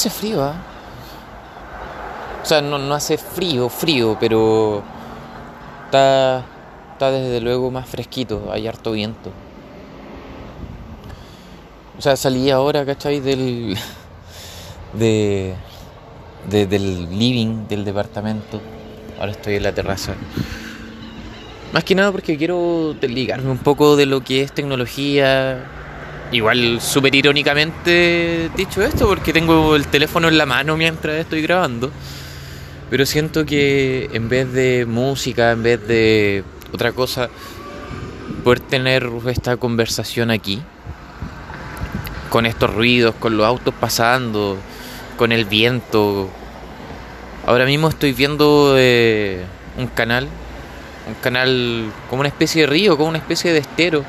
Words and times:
Hace 0.00 0.08
frío, 0.08 0.42
¿ah? 0.42 0.54
O 2.42 2.46
sea, 2.46 2.62
no, 2.62 2.78
no 2.78 2.94
hace 2.94 3.18
frío, 3.18 3.68
frío, 3.68 4.16
pero 4.18 4.82
está, 5.84 6.42
está 6.92 7.10
desde 7.10 7.38
luego 7.42 7.70
más 7.70 7.86
fresquito, 7.86 8.48
hay 8.50 8.66
harto 8.66 8.92
viento. 8.92 9.30
O 11.98 12.00
sea, 12.00 12.16
salí 12.16 12.48
ahora, 12.50 12.86
¿cachai? 12.86 13.20
Del, 13.20 13.76
de, 14.94 15.54
de- 16.48 16.66
del 16.66 17.02
living 17.18 17.68
del 17.68 17.84
departamento. 17.84 18.58
Ahora 19.18 19.32
estoy 19.32 19.56
en 19.56 19.64
la 19.64 19.72
terraza. 19.74 20.14
Más 21.74 21.84
que 21.84 21.94
nada 21.94 22.10
porque 22.10 22.38
quiero 22.38 22.94
desligarme 22.98 23.50
un 23.50 23.58
poco 23.58 23.96
de 23.96 24.06
lo 24.06 24.22
que 24.22 24.40
es 24.40 24.52
tecnología. 24.52 25.62
Igual 26.32 26.80
súper 26.80 27.12
irónicamente 27.14 28.50
dicho 28.56 28.82
esto 28.82 29.08
porque 29.08 29.32
tengo 29.32 29.74
el 29.74 29.88
teléfono 29.88 30.28
en 30.28 30.38
la 30.38 30.46
mano 30.46 30.76
mientras 30.76 31.16
estoy 31.16 31.42
grabando. 31.42 31.90
Pero 32.88 33.04
siento 33.04 33.44
que 33.44 34.08
en 34.12 34.28
vez 34.28 34.52
de 34.52 34.86
música, 34.86 35.50
en 35.50 35.62
vez 35.62 35.86
de 35.88 36.44
otra 36.72 36.92
cosa, 36.92 37.28
poder 38.44 38.60
tener 38.60 39.10
esta 39.28 39.56
conversación 39.56 40.30
aquí, 40.30 40.62
con 42.30 42.46
estos 42.46 42.72
ruidos, 42.72 43.14
con 43.16 43.36
los 43.36 43.46
autos 43.46 43.74
pasando, 43.74 44.56
con 45.16 45.32
el 45.32 45.44
viento. 45.44 46.30
Ahora 47.44 47.64
mismo 47.64 47.88
estoy 47.88 48.12
viendo 48.12 48.76
eh, 48.78 49.44
un 49.78 49.88
canal, 49.88 50.28
un 51.08 51.14
canal 51.14 51.92
como 52.08 52.20
una 52.20 52.28
especie 52.28 52.62
de 52.62 52.66
río, 52.68 52.96
como 52.96 53.08
una 53.08 53.18
especie 53.18 53.52
de 53.52 53.58
estero, 53.58 54.04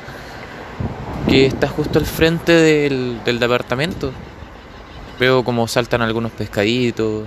que 1.32 1.46
está 1.46 1.66
justo 1.66 1.98
al 1.98 2.04
frente 2.04 2.52
del, 2.52 3.24
del 3.24 3.38
departamento. 3.38 4.12
Veo 5.18 5.42
como 5.42 5.66
saltan 5.66 6.02
algunos 6.02 6.30
pescaditos, 6.30 7.24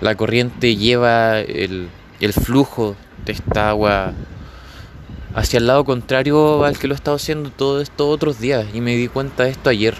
la 0.00 0.16
corriente 0.16 0.74
lleva 0.74 1.38
el, 1.38 1.88
el 2.20 2.32
flujo 2.32 2.96
de 3.24 3.32
esta 3.34 3.68
agua 3.68 4.12
hacia 5.36 5.58
el 5.58 5.68
lado 5.68 5.84
contrario 5.84 6.64
al 6.64 6.76
que 6.76 6.88
lo 6.88 6.94
he 6.94 6.96
estado 6.96 7.16
haciendo 7.16 7.50
todos 7.50 7.84
estos 7.84 8.08
otros 8.08 8.40
días 8.40 8.66
y 8.74 8.80
me 8.80 8.96
di 8.96 9.06
cuenta 9.06 9.44
de 9.44 9.50
esto 9.50 9.70
ayer. 9.70 9.94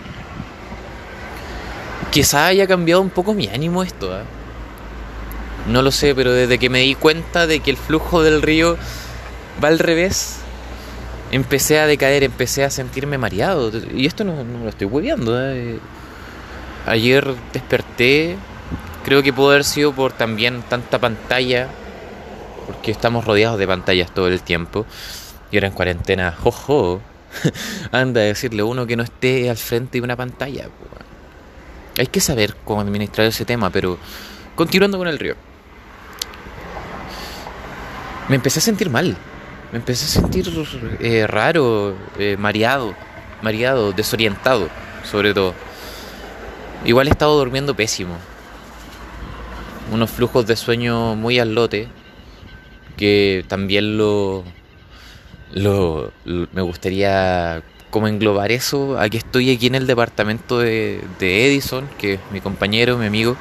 Quizá 2.11 2.47
haya 2.49 2.67
cambiado 2.67 3.03
un 3.03 3.11
poco 3.11 3.35
mi 3.35 3.47
ánimo 3.47 3.85
esto, 3.85 4.13
¿ah? 4.13 4.25
No 5.69 5.81
lo 5.81 5.93
sé, 5.93 6.13
pero 6.13 6.33
desde 6.33 6.59
que 6.59 6.71
me 6.71 6.81
di 6.81 6.97
cuenta 6.97 7.47
de 7.47 7.61
que 7.61 7.71
el 7.71 7.77
flujo 7.77 8.25
del 8.25 8.43
río 8.43 8.77
va 9.63 9.69
al 9.69 9.79
revés, 9.79 10.41
empecé 11.35 11.81
a 11.81 11.87
decaer, 11.87 12.23
empecé 12.23 12.65
a 12.65 12.71
sentirme 12.71 13.19
mareado. 13.19 13.71
Y 13.93 14.07
esto 14.07 14.25
no, 14.25 14.45
no 14.45 14.61
lo 14.61 14.69
estoy 14.69 14.87
hueveando. 14.87 15.37
¿eh? 15.41 15.79
Ayer 16.87 17.35
desperté, 17.53 18.37
creo 19.05 19.23
que 19.23 19.33
pudo 19.33 19.51
haber 19.51 19.65
sido 19.65 19.93
por 19.93 20.13
también 20.13 20.63
tanta 20.63 20.99
pantalla, 20.99 21.69
porque 22.67 22.93
estamos 22.93 23.25
rodeados 23.25 23.59
de 23.59 23.67
pantallas 23.67 24.13
todo 24.15 24.29
el 24.29 24.43
tiempo. 24.43 24.87
Y 25.51 25.57
ahora 25.57 25.69
en 25.69 25.75
cuarentena, 25.75 26.33
jojo, 26.33 27.01
anda 27.93 28.21
a 28.21 28.25
decirle 28.25 28.63
uno 28.63 28.87
que 28.87 28.97
no 28.97 29.03
esté 29.03 29.51
al 29.51 29.57
frente 29.57 29.99
de 29.99 30.05
una 30.05 30.17
pantalla. 30.17 30.69
Hay 31.99 32.07
que 32.07 32.21
saber 32.21 32.55
cómo 32.65 32.81
administrar 32.81 33.27
ese 33.27 33.45
tema, 33.45 33.71
pero 33.71 33.99
continuando 34.55 34.99
con 34.99 35.09
el 35.09 35.19
río. 35.19 35.35
Me 38.29 38.37
empecé 38.37 38.61
a 38.61 38.63
sentir 38.63 38.89
mal. 38.89 39.17
Me 39.75 39.79
empecé 39.79 40.05
a 40.05 40.09
sentir 40.23 40.49
eh, 41.01 41.27
raro, 41.27 41.97
eh, 42.17 42.37
mareado, 42.39 42.95
mareado, 43.43 43.91
desorientado, 43.93 44.69
sobre 45.03 45.35
todo. 45.35 45.53
Igual 46.85 47.09
he 47.09 47.11
estado 47.11 47.37
durmiendo 47.37 47.75
pésimo. 47.75 48.15
Unos 49.91 50.13
flujos 50.13 50.47
de 50.47 50.55
sueño 50.55 51.17
muy 51.17 51.41
al 51.41 51.57
lote, 51.57 51.89
que 52.97 53.45
también 53.49 53.99
lo, 53.99 54.45
lo, 55.53 56.13
lo- 56.25 56.47
me 56.53 56.63
gustaría 56.63 57.65
como 57.91 58.07
englobar 58.07 58.53
eso. 58.53 58.97
Aquí 59.01 59.17
estoy 59.17 59.53
aquí 59.53 59.67
en 59.67 59.75
el 59.75 59.89
departamento 59.89 60.61
de, 60.61 61.03
de 61.19 61.49
Edison, 61.49 61.89
que 61.99 62.13
es 62.13 62.21
mi 62.31 62.41
compañero, 62.41 62.97
mi 62.97 63.07
amigo. 63.07 63.37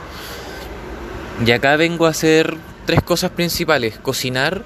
Y 1.46 1.52
acá 1.52 1.76
vengo 1.76 2.08
a 2.08 2.10
hacer 2.10 2.58
tres 2.88 3.04
cosas 3.04 3.30
principales. 3.30 4.00
Cocinar. 4.00 4.64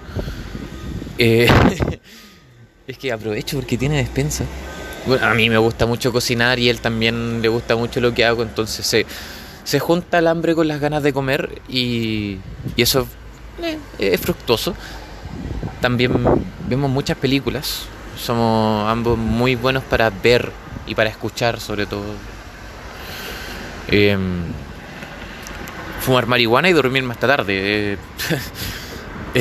Eh, 1.17 1.47
es 2.88 2.97
que 2.97 3.11
aprovecho 3.11 3.57
porque 3.57 3.78
tiene 3.78 3.97
despensa. 3.97 4.45
Bueno, 5.05 5.25
a 5.28 5.33
mí 5.33 5.50
me 5.50 5.57
gusta 5.57 5.85
mucho 5.85 6.11
cocinar 6.11 6.59
y 6.59 6.69
él 6.69 6.81
también 6.81 7.41
le 7.41 7.47
gusta 7.47 7.75
mucho 7.75 8.01
lo 8.01 8.13
que 8.13 8.25
hago, 8.25 8.44
entonces 8.44 8.85
se, 8.85 9.05
se 9.63 9.79
junta 9.79 10.19
el 10.19 10.28
hambre 10.28 10.55
con 10.55 10.67
las 10.67 10.81
ganas 10.81 11.03
de 11.03 11.13
comer 11.13 11.61
y, 11.69 12.39
y 12.75 12.81
eso 12.81 13.07
eh, 14.00 14.13
es 14.13 14.22
fructuoso. 14.22 14.75
También 15.81 16.13
vemos 16.67 16.89
muchas 16.89 17.17
películas, 17.17 17.84
somos 18.17 18.89
ambos 18.89 19.17
muy 19.17 19.55
buenos 19.55 19.84
para 19.84 20.09
ver 20.09 20.51
y 20.88 20.95
para 20.95 21.09
escuchar 21.09 21.59
sobre 21.59 21.85
todo. 21.85 22.05
Em, 23.88 24.53
fumar 25.99 26.28
marihuana 26.28 26.69
y 26.69 26.73
dormir 26.73 27.03
hasta 27.09 27.28
tarde. 27.28 27.94
eh. 27.94 27.97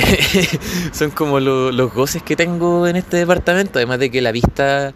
Son 0.93 1.11
como 1.11 1.41
lo- 1.41 1.73
los 1.73 1.93
goces 1.93 2.23
que 2.23 2.37
tengo 2.37 2.87
en 2.87 2.97
este 2.97 3.17
departamento, 3.19 3.79
además 3.79 3.99
de 3.99 4.11
que 4.11 4.21
la 4.21 4.33
vista 4.33 4.93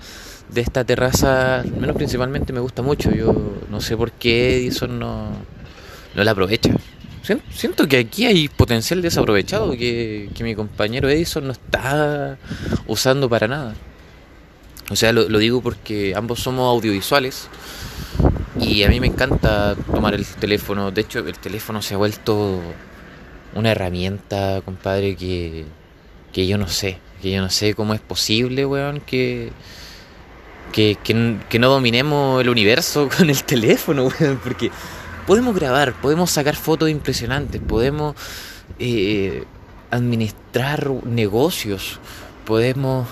de 0.48 0.60
esta 0.60 0.84
terraza, 0.84 1.60
al 1.60 1.72
menos 1.76 1.96
principalmente, 1.96 2.52
me 2.52 2.60
gusta 2.60 2.82
mucho. 2.82 3.10
Yo 3.12 3.34
no 3.70 3.80
sé 3.80 3.96
por 3.96 4.12
qué 4.12 4.56
Edison 4.56 4.98
no, 4.98 5.30
no 6.14 6.24
la 6.24 6.30
aprovecha. 6.32 6.70
Sien- 7.22 7.42
Siento 7.52 7.86
que 7.86 7.98
aquí 7.98 8.26
hay 8.26 8.48
potencial 8.48 9.02
desaprovechado 9.02 9.72
que, 9.72 10.30
que 10.34 10.42
mi 10.44 10.54
compañero 10.54 11.08
Edison 11.08 11.46
no 11.46 11.52
está 11.52 12.38
usando 12.86 13.28
para 13.28 13.46
nada. 13.48 13.74
O 14.90 14.96
sea, 14.96 15.12
lo, 15.12 15.28
lo 15.28 15.38
digo 15.38 15.60
porque 15.62 16.14
ambos 16.16 16.40
somos 16.40 16.66
audiovisuales 16.68 17.48
y 18.58 18.82
a 18.82 18.88
mí 18.88 18.98
me 18.98 19.06
encanta 19.06 19.76
tomar 19.94 20.14
el 20.14 20.26
teléfono. 20.26 20.90
De 20.90 21.02
hecho, 21.02 21.20
el 21.20 21.38
teléfono 21.38 21.80
se 21.80 21.94
ha 21.94 21.96
vuelto 21.96 22.60
una 23.54 23.72
herramienta, 23.72 24.62
compadre, 24.64 25.16
que, 25.16 25.64
que 26.32 26.46
yo 26.46 26.58
no 26.58 26.68
sé. 26.68 26.98
Que 27.22 27.30
yo 27.30 27.42
no 27.42 27.50
sé 27.50 27.74
cómo 27.74 27.94
es 27.94 28.00
posible, 28.00 28.64
weón, 28.64 29.00
que, 29.00 29.52
que, 30.72 30.96
que, 31.02 31.36
que 31.48 31.58
no 31.58 31.68
dominemos 31.68 32.40
el 32.40 32.48
universo 32.48 33.08
con 33.16 33.28
el 33.30 33.44
teléfono, 33.44 34.08
weón. 34.08 34.40
Porque 34.42 34.70
podemos 35.26 35.54
grabar, 35.54 35.94
podemos 36.00 36.30
sacar 36.30 36.56
fotos 36.56 36.90
impresionantes, 36.90 37.60
podemos 37.60 38.16
eh, 38.78 39.44
administrar 39.90 40.90
negocios, 41.04 42.00
podemos 42.44 43.06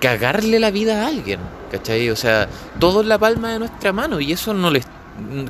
cagarle 0.00 0.58
la 0.58 0.70
vida 0.70 1.04
a 1.04 1.08
alguien, 1.08 1.40
¿cachai? 1.70 2.10
O 2.10 2.16
sea, 2.16 2.48
todo 2.80 3.02
en 3.02 3.08
la 3.08 3.18
palma 3.18 3.52
de 3.52 3.60
nuestra 3.60 3.92
mano 3.92 4.20
y 4.20 4.32
eso 4.32 4.52
no 4.52 4.70
les... 4.70 4.86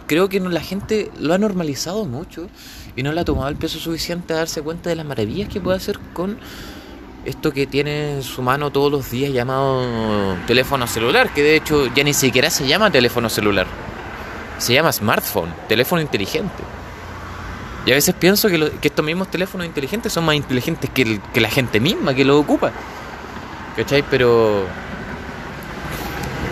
Creo 0.06 0.28
que 0.28 0.40
la 0.40 0.60
gente 0.60 1.10
lo 1.18 1.34
ha 1.34 1.38
normalizado 1.38 2.04
mucho 2.04 2.48
y 2.96 3.02
no 3.02 3.12
le 3.12 3.20
ha 3.20 3.24
tomado 3.24 3.48
el 3.48 3.56
peso 3.56 3.78
suficiente 3.78 4.34
a 4.34 4.38
darse 4.38 4.62
cuenta 4.62 4.90
de 4.90 4.96
las 4.96 5.06
maravillas 5.06 5.48
que 5.48 5.60
puede 5.60 5.76
hacer 5.76 5.98
con 6.12 6.38
esto 7.24 7.52
que 7.52 7.66
tiene 7.66 8.14
en 8.14 8.22
su 8.22 8.42
mano 8.42 8.70
todos 8.70 8.90
los 8.90 9.10
días 9.10 9.32
llamado 9.32 10.36
teléfono 10.46 10.86
celular, 10.86 11.32
que 11.32 11.42
de 11.42 11.56
hecho 11.56 11.86
ya 11.94 12.02
ni 12.02 12.14
siquiera 12.14 12.50
se 12.50 12.66
llama 12.66 12.90
teléfono 12.90 13.28
celular, 13.28 13.66
se 14.58 14.74
llama 14.74 14.92
smartphone, 14.92 15.52
teléfono 15.68 16.02
inteligente. 16.02 16.62
Y 17.84 17.90
a 17.90 17.94
veces 17.94 18.14
pienso 18.14 18.48
que, 18.48 18.72
estos 18.80 19.04
mismos 19.04 19.28
teléfonos 19.28 19.66
inteligentes 19.66 20.12
son 20.12 20.24
más 20.24 20.36
inteligentes 20.36 20.88
que, 20.90 21.20
la 21.40 21.48
gente 21.48 21.80
misma 21.80 22.14
que 22.14 22.24
lo 22.24 22.38
ocupa. 22.38 22.70
¿Cachai? 23.76 24.04
Pero... 24.08 24.64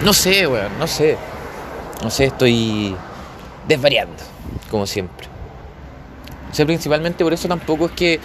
No 0.05 0.13
sé, 0.13 0.47
weón, 0.47 0.77
no 0.79 0.87
sé. 0.87 1.17
No 2.03 2.11
sé, 2.11 2.25
estoy 2.25 2.97
desvariando, 3.69 4.17
como 4.71 4.87
siempre. 4.87 5.29
O 6.50 6.55
sea, 6.55 6.67
principalmente 6.67 7.23
por 7.23 7.32
eso 7.32 7.47
tampoco 7.47 7.87
es 7.87 7.93
que 7.93 8.20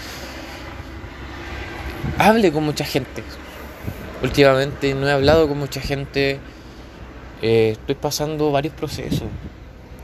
hable 2.18 2.51
con 2.51 2.63
mucha 2.63 2.86
gente. 2.86 3.24
Últimamente 4.24 4.94
no 4.95 5.07
he 5.07 5.12
hablado 5.12 5.48
con 5.48 5.60
mucha 5.60 5.81
gente. 5.81 6.39
Eh, 7.42 7.72
estoy 7.74 7.95
pasando 7.95 8.51
varios 8.51 8.74
procesos. 8.74 9.27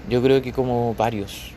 Yo 0.09 0.21
creo 0.21 0.41
que 0.41 0.51
como 0.51 0.93
varios. 0.93 1.51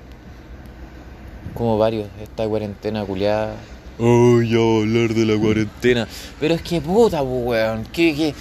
Como 1.54 1.76
varios. 1.76 2.08
Esta 2.22 2.46
cuarentena 2.48 3.04
culiada. 3.04 3.56
Oh, 3.98 4.40
ya 4.40 4.58
voy 4.58 4.78
a 4.78 4.82
hablar 4.82 5.14
de 5.14 5.26
la 5.26 5.38
cuarentena. 5.38 6.08
Pero 6.40 6.54
es 6.54 6.62
que 6.62 6.80
puta, 6.80 7.18
po, 7.18 7.24
weón. 7.24 7.84
Que, 7.92 8.14
que... 8.14 8.34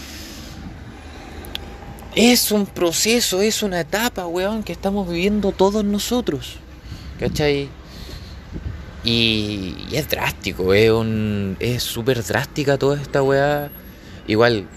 Es 2.15 2.51
un 2.51 2.67
proceso, 2.67 3.41
es 3.41 3.63
una 3.63 3.81
etapa, 3.81 4.27
weón, 4.27 4.63
que 4.63 4.71
estamos 4.71 5.09
viviendo 5.09 5.51
todos 5.51 5.83
nosotros. 5.83 6.57
¿Cachai? 7.19 7.69
Y, 9.03 9.75
y 9.89 9.95
es 9.97 10.07
drástico, 10.09 10.73
es 10.73 10.89
un. 10.91 11.57
súper 11.79 12.23
drástica 12.23 12.77
toda 12.77 13.01
esta 13.01 13.21
weá. 13.23 13.69
Igual, 14.27 14.69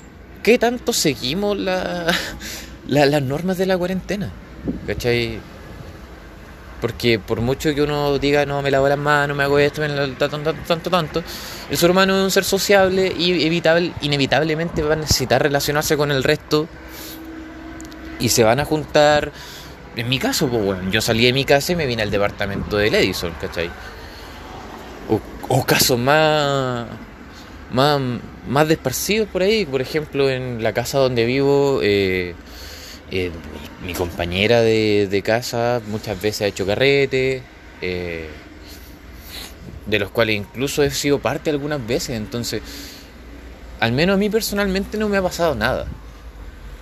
¿qué 0.42 0.58
tanto 0.58 0.92
seguimos 0.92 1.56
la, 1.58 2.06
la- 2.86 3.06
las 3.06 3.22
normas 3.22 3.58
de 3.58 3.66
la 3.66 3.78
cuarentena? 3.78 4.32
¿Cachai? 4.86 5.44
Porque 6.80 7.18
por 7.18 7.40
mucho 7.40 7.74
que 7.74 7.80
uno 7.82 8.18
diga, 8.18 8.44
no, 8.44 8.60
me 8.62 8.70
lavo 8.70 8.88
las 8.88 8.98
manos, 8.98 9.36
me 9.36 9.44
hago 9.44 9.58
esto, 9.58 9.80
me 9.80 9.88
tanto, 9.88 10.28
tanto, 10.28 10.54
tanto, 10.66 10.90
tanto, 10.90 11.24
el 11.70 11.76
ser 11.78 11.90
humano 11.90 12.16
es 12.18 12.22
un 12.24 12.30
ser 12.30 12.44
sociable 12.44 13.12
y 13.16 13.46
evitable, 13.46 13.94
inevitablemente 14.02 14.82
va 14.82 14.92
a 14.92 14.96
necesitar 14.96 15.42
relacionarse 15.42 15.96
con 15.96 16.10
el 16.10 16.22
resto 16.22 16.68
y 18.18 18.28
se 18.28 18.44
van 18.44 18.60
a 18.60 18.64
juntar. 18.64 19.32
En 19.94 20.08
mi 20.08 20.18
caso, 20.18 20.48
pues 20.48 20.62
bueno, 20.62 20.90
yo 20.90 21.00
salí 21.00 21.24
de 21.24 21.32
mi 21.32 21.44
casa 21.44 21.72
y 21.72 21.76
me 21.76 21.86
vine 21.86 22.02
al 22.02 22.10
departamento 22.10 22.76
del 22.76 22.94
Edison, 22.94 23.32
¿cachai? 23.40 23.70
O, 25.48 25.64
casos 25.64 25.98
más, 25.98 26.88
más, 27.72 28.00
más 28.48 28.68
desparcidos 28.68 29.28
por 29.28 29.42
ahí, 29.42 29.64
por 29.64 29.80
ejemplo, 29.80 30.28
en 30.28 30.62
la 30.62 30.72
casa 30.72 30.98
donde 30.98 31.24
vivo. 31.24 31.80
Eh, 31.82 32.34
eh, 33.12 33.30
mi, 33.84 33.94
compañera 33.94 34.62
de, 34.62 35.22
casa 35.24 35.80
muchas 35.86 36.20
veces 36.20 36.42
ha 36.42 36.46
hecho 36.46 36.66
carrete, 36.66 37.42
eh, 37.80 38.28
de 39.86 39.98
los 40.00 40.10
cuales 40.10 40.36
incluso 40.36 40.82
he 40.82 40.90
sido 40.90 41.20
parte 41.20 41.50
algunas 41.50 41.86
veces, 41.86 42.16
entonces, 42.16 42.62
al 43.78 43.92
menos 43.92 44.14
a 44.14 44.16
mí 44.16 44.28
personalmente 44.28 44.98
no 44.98 45.08
me 45.08 45.16
ha 45.18 45.22
pasado 45.22 45.54
nada. 45.54 45.86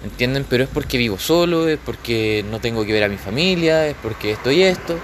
¿Entienden? 0.02 0.44
Pero 0.49 0.64
es 0.64 0.70
porque 0.70 0.99
vivo 0.99 1.19
solo, 1.19 1.69
es 1.69 1.78
porque 1.84 2.44
no 2.50 2.61
tengo 2.61 2.84
que 2.84 2.93
ver 2.93 3.05
a 3.05 3.08
mi 3.08 3.16
familia, 3.16 3.87
es 3.87 3.96
porque 4.02 4.32
esto 4.32 4.50
y 4.50 4.62
esto. 4.62 4.99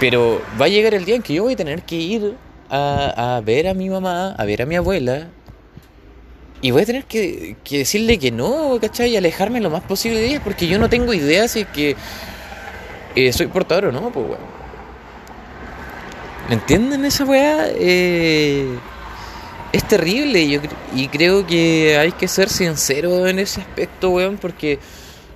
Pero 0.00 0.40
va 0.60 0.66
a 0.66 0.68
llegar 0.68 0.94
el 0.94 1.04
día 1.04 1.16
en 1.16 1.22
que 1.22 1.34
yo 1.34 1.42
voy 1.44 1.54
a 1.54 1.56
tener 1.56 1.82
que 1.82 1.96
ir 1.96 2.36
a, 2.70 3.36
a 3.36 3.40
ver 3.40 3.68
a 3.68 3.74
mi 3.74 3.90
mamá, 3.90 4.32
a 4.32 4.44
ver 4.44 4.62
a 4.62 4.66
mi 4.66 4.76
abuela, 4.76 5.28
y 6.60 6.72
voy 6.72 6.82
a 6.82 6.86
tener 6.86 7.04
que, 7.04 7.56
decirle 7.70 8.18
que 8.18 8.32
no, 8.32 8.78
¿cachai? 8.80 9.10
Y 9.10 9.16
alejarme 9.16 9.60
lo 9.60 9.70
más 9.70 9.82
posible 9.82 10.18
de 10.18 10.26
ella, 10.26 10.40
porque 10.42 10.66
yo 10.66 10.78
no 10.78 10.88
tengo 10.88 11.14
idea 11.14 11.46
si 11.46 11.60
es 11.60 11.68
que 11.68 11.96
eh, 13.14 13.32
soy 13.32 13.46
portador 13.46 13.86
o 13.86 13.92
no, 13.92 14.10
pues, 14.10 14.26
weón. 14.26 14.58
¿Me 16.48 16.54
entienden 16.54 17.04
esa 17.04 17.24
weá? 17.24 17.68
Eh, 17.68 18.66
es 19.72 19.84
terrible 19.86 20.48
yo, 20.48 20.60
y 20.94 21.08
creo 21.08 21.46
que 21.46 21.96
hay 21.96 22.12
que 22.12 22.26
ser 22.26 22.48
sincero 22.48 23.28
en 23.28 23.38
ese 23.38 23.60
aspecto, 23.60 24.10
weón, 24.10 24.36
porque 24.38 24.80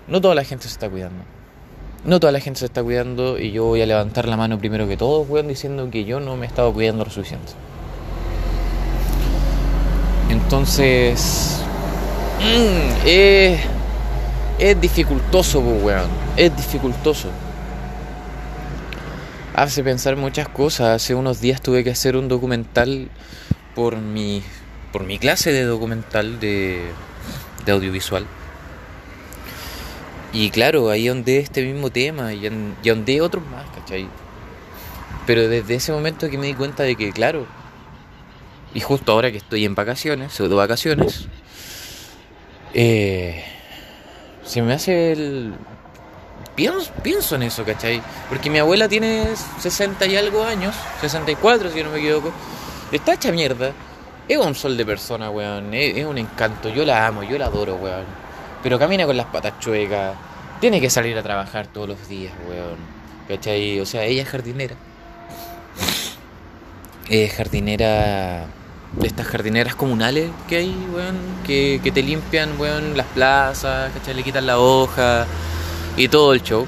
no 0.08 0.20
toda 0.20 0.34
la 0.34 0.42
gente 0.42 0.64
se 0.64 0.70
está 0.70 0.90
cuidando. 0.90 1.22
No 2.04 2.18
toda 2.18 2.32
la 2.32 2.40
gente 2.40 2.58
se 2.58 2.66
está 2.66 2.82
cuidando 2.82 3.38
y 3.38 3.52
yo 3.52 3.64
voy 3.64 3.80
a 3.80 3.86
levantar 3.86 4.26
la 4.26 4.36
mano 4.36 4.58
primero 4.58 4.88
que 4.88 4.96
todos, 4.96 5.28
weón, 5.28 5.46
diciendo 5.46 5.88
que 5.88 6.04
yo 6.04 6.18
no 6.18 6.36
me 6.36 6.46
he 6.46 6.48
estado 6.48 6.72
cuidando 6.72 7.04
lo 7.04 7.10
suficiente. 7.10 7.52
Entonces, 10.28 11.60
mm, 12.40 13.06
es, 13.06 14.80
dificultoso, 14.80 15.60
weón. 15.60 16.10
Es 16.36 16.56
dificultoso. 16.56 17.28
Hace 19.54 19.84
pensar 19.84 20.16
muchas 20.16 20.48
cosas. 20.48 20.88
Hace 20.88 21.14
unos 21.14 21.40
días 21.40 21.62
tuve 21.62 21.84
que 21.84 21.90
hacer 21.90 22.16
un 22.16 22.26
documental 22.26 23.10
por 23.76 23.96
mi, 23.96 24.42
por 24.92 25.04
mi 25.04 25.18
clase 25.20 25.52
de 25.52 25.64
documental 25.64 26.40
de, 26.40 26.82
de 27.64 27.72
audiovisual. 27.72 28.26
Y 30.32 30.50
claro, 30.50 30.88
ahí 30.88 31.10
ondé 31.10 31.38
este 31.38 31.62
mismo 31.62 31.90
tema 31.90 32.32
y, 32.32 32.48
y 32.82 32.90
ondé 32.90 33.20
otros 33.20 33.44
más, 33.46 33.66
¿cachai? 33.74 34.08
Pero 35.26 35.48
desde 35.48 35.74
ese 35.74 35.92
momento 35.92 36.28
que 36.30 36.38
me 36.38 36.46
di 36.46 36.54
cuenta 36.54 36.82
de 36.82 36.96
que, 36.96 37.12
claro, 37.12 37.46
y 38.74 38.80
justo 38.80 39.12
ahora 39.12 39.30
que 39.30 39.36
estoy 39.36 39.64
en 39.64 39.74
vacaciones, 39.74 40.32
pseudo 40.32 40.56
vacaciones, 40.56 41.26
eh, 42.74 43.44
se 44.44 44.62
me 44.62 44.72
hace 44.72 45.12
el... 45.12 45.54
Pienso, 46.54 46.90
pienso 47.02 47.36
en 47.36 47.44
eso, 47.44 47.64
¿cachai? 47.64 48.02
Porque 48.28 48.50
mi 48.50 48.58
abuela 48.58 48.88
tiene 48.88 49.26
60 49.60 50.06
y 50.06 50.16
algo 50.16 50.44
años, 50.44 50.74
64 51.00 51.70
si 51.70 51.82
no 51.82 51.90
me 51.90 51.98
equivoco. 51.98 52.32
Está 52.90 53.14
hecha 53.14 53.32
mierda. 53.32 53.72
Es 54.28 54.38
un 54.38 54.54
sol 54.54 54.76
de 54.76 54.84
persona, 54.84 55.30
weón. 55.30 55.72
Es, 55.72 55.96
es 55.96 56.04
un 56.04 56.18
encanto. 56.18 56.68
Yo 56.68 56.84
la 56.84 57.06
amo, 57.06 57.22
yo 57.22 57.38
la 57.38 57.46
adoro, 57.46 57.76
weón. 57.76 58.21
Pero 58.62 58.78
camina 58.78 59.06
con 59.06 59.16
las 59.16 59.26
patas 59.26 59.58
chuecas. 59.60 60.14
Tiene 60.60 60.80
que 60.80 60.90
salir 60.90 61.16
a 61.18 61.22
trabajar 61.22 61.66
todos 61.66 61.88
los 61.88 62.08
días, 62.08 62.32
weón. 62.48 62.76
¿Cachai? 63.28 63.80
O 63.80 63.86
sea, 63.86 64.04
ella 64.04 64.22
es 64.22 64.28
jardinera. 64.28 64.76
Es 67.08 67.32
jardinera 67.32 68.46
de 68.92 69.06
estas 69.06 69.26
jardineras 69.26 69.74
comunales 69.74 70.30
que 70.48 70.56
hay, 70.56 70.76
weón, 70.94 71.16
que, 71.44 71.80
que 71.82 71.90
te 71.90 72.02
limpian, 72.02 72.60
weón, 72.60 72.96
las 72.96 73.06
plazas, 73.06 73.92
¿cachai? 73.92 74.14
Le 74.14 74.22
quitan 74.22 74.46
la 74.46 74.58
hoja 74.58 75.26
y 75.96 76.08
todo 76.08 76.32
el 76.32 76.42
show. 76.42 76.66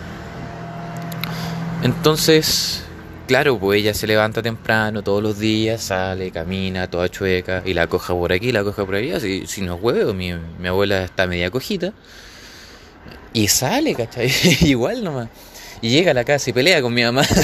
Entonces, 1.82 2.83
claro, 3.26 3.58
pues 3.58 3.80
ella 3.80 3.94
se 3.94 4.06
levanta 4.06 4.42
temprano 4.42 5.02
todos 5.02 5.22
los 5.22 5.38
días, 5.38 5.82
sale, 5.82 6.30
camina, 6.30 6.88
toda 6.88 7.08
chueca, 7.08 7.62
y 7.64 7.74
la 7.74 7.86
coja 7.86 8.14
por 8.14 8.32
aquí, 8.32 8.52
la 8.52 8.64
coja 8.64 8.84
por 8.84 8.94
allá, 8.94 9.20
si, 9.20 9.46
si 9.46 9.62
no 9.62 9.76
huevo, 9.76 10.14
mi, 10.14 10.32
mi 10.32 10.68
abuela 10.68 11.04
está 11.04 11.26
media 11.26 11.50
cojita, 11.50 11.92
y 13.32 13.48
sale, 13.48 13.94
¿cachai? 13.94 14.30
Igual 14.60 15.02
nomás. 15.02 15.28
Y 15.82 15.90
llega 15.90 16.12
a 16.12 16.14
la 16.14 16.24
casa 16.24 16.50
y 16.50 16.52
pelea 16.52 16.80
con 16.80 16.94
mi 16.94 17.02
mamá. 17.02 17.24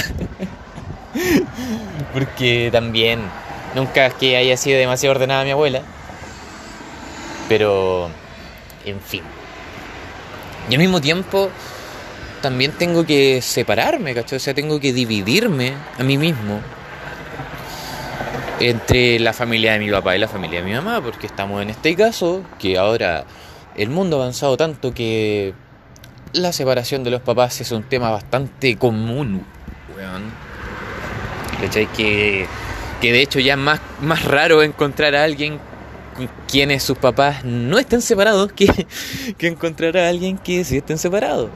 Porque 2.12 2.71
también 2.73 3.21
Nunca 3.75 4.06
es 4.06 4.15
que 4.15 4.37
haya 4.37 4.56
sido 4.56 4.79
demasiado 4.79 5.15
ordenada 5.15 5.44
mi 5.44 5.53
abuela. 5.53 5.83
Pero, 7.49 8.11
en 8.85 9.00
fin. 9.00 9.23
Y 10.69 10.75
al 10.75 10.81
mismo 10.81 11.00
tiempo, 11.00 11.50
también 12.40 12.72
tengo 12.72 13.04
que 13.04 13.40
separarme, 13.42 14.14
¿cachai? 14.14 14.37
O 14.37 14.40
sea, 14.40 14.54
tengo 14.54 14.81
que 14.81 14.92
dividirme 14.92 15.75
a 15.98 16.02
mí 16.02 16.19
mismo 16.19 16.60
entre 18.58 19.19
la 19.19 19.32
familia 19.32 19.72
de 19.72 19.78
mi 19.78 19.90
papá 19.90 20.16
y 20.16 20.19
la 20.19 20.28
familia 20.28 20.60
de 20.60 20.66
mi 20.66 20.75
mamá, 20.75 21.00
porque 21.00 21.26
estamos 21.26 21.62
en 21.62 21.70
este 21.70 21.94
caso, 21.96 22.42
que 22.58 22.76
ahora 22.76 23.25
el 23.76 23.88
mundo 23.88 24.16
ha 24.16 24.22
avanzado 24.22 24.56
tanto 24.56 24.92
que 24.92 25.54
la 26.32 26.52
separación 26.52 27.02
de 27.04 27.10
los 27.10 27.22
papás 27.22 27.60
es 27.60 27.72
un 27.72 27.82
tema 27.84 28.10
bastante 28.10 28.76
común, 28.76 29.44
weón. 29.97 30.32
¿Cachai? 31.61 31.87
Que 31.92 32.47
que 33.00 33.12
de 33.12 33.23
hecho 33.23 33.40
ya 33.40 33.54
es 33.54 33.59
más, 33.59 33.80
más 34.00 34.25
raro 34.25 34.62
encontrar 34.62 35.14
a 35.16 35.25
alguien 35.25 35.59
quienes 36.47 36.82
sus 36.82 36.99
papás 36.99 37.44
no 37.44 37.78
estén 37.78 38.02
separados 38.02 38.52
que, 38.52 38.87
que 39.38 39.47
encontrar 39.47 39.97
a 39.97 40.09
alguien 40.09 40.37
que 40.38 40.64
sí 40.64 40.76
estén 40.76 40.99
separados. 40.99 41.50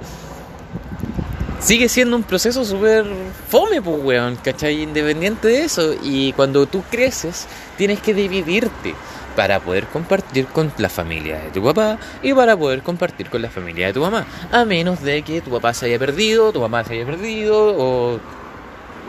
Sigue 1.64 1.88
siendo 1.88 2.14
un 2.14 2.24
proceso 2.24 2.62
súper 2.62 3.06
fome, 3.48 3.80
pues, 3.80 3.96
weón, 4.02 4.36
¿cachai? 4.36 4.82
Independiente 4.82 5.48
de 5.48 5.64
eso. 5.64 5.94
Y 6.02 6.34
cuando 6.34 6.66
tú 6.66 6.82
creces, 6.90 7.46
tienes 7.78 8.00
que 8.00 8.12
dividirte 8.12 8.94
para 9.34 9.60
poder 9.60 9.86
compartir 9.86 10.44
con 10.44 10.70
la 10.76 10.90
familia 10.90 11.38
de 11.38 11.50
tu 11.50 11.64
papá 11.64 11.98
y 12.22 12.34
para 12.34 12.54
poder 12.54 12.82
compartir 12.82 13.30
con 13.30 13.40
la 13.40 13.48
familia 13.48 13.86
de 13.86 13.94
tu 13.94 14.02
mamá. 14.02 14.26
A 14.52 14.66
menos 14.66 15.02
de 15.02 15.22
que 15.22 15.40
tu 15.40 15.50
papá 15.50 15.72
se 15.72 15.86
haya 15.86 15.98
perdido, 15.98 16.52
tu 16.52 16.60
mamá 16.60 16.84
se 16.84 16.92
haya 16.92 17.06
perdido, 17.06 17.74
o. 17.78 18.20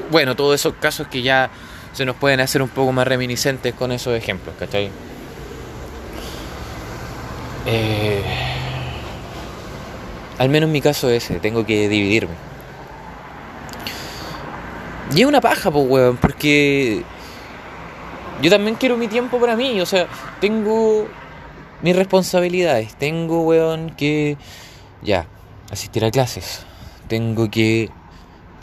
Bueno, 0.09 0.33
todos 0.37 0.55
esos 0.55 0.75
casos 0.75 1.07
que 1.07 1.21
ya 1.21 1.49
se 1.91 2.05
nos 2.05 2.15
pueden 2.15 2.39
hacer 2.39 2.61
un 2.61 2.69
poco 2.69 2.93
más 2.93 3.05
reminiscentes 3.05 3.73
con 3.73 3.91
esos 3.91 4.15
ejemplos, 4.15 4.55
¿cachai? 4.57 4.89
Eh, 7.65 8.23
al 10.37 10.49
menos 10.49 10.67
en 10.67 10.73
mi 10.73 10.81
caso 10.81 11.09
ese, 11.09 11.39
tengo 11.39 11.65
que 11.65 11.87
dividirme. 11.89 12.33
Y 15.15 15.21
es 15.21 15.27
una 15.27 15.41
paja, 15.41 15.71
pues, 15.71 15.85
weón, 15.87 16.17
porque 16.17 17.03
yo 18.41 18.49
también 18.49 18.75
quiero 18.75 18.97
mi 18.97 19.07
tiempo 19.07 19.39
para 19.39 19.55
mí, 19.55 19.79
o 19.79 19.85
sea, 19.85 20.07
tengo 20.41 21.07
mis 21.81 21.95
responsabilidades, 21.95 22.95
tengo, 22.95 23.41
weón, 23.43 23.91
que 23.91 24.37
ya, 25.01 25.27
asistir 25.71 26.03
a 26.03 26.11
clases, 26.11 26.65
tengo 27.07 27.49
que 27.49 27.89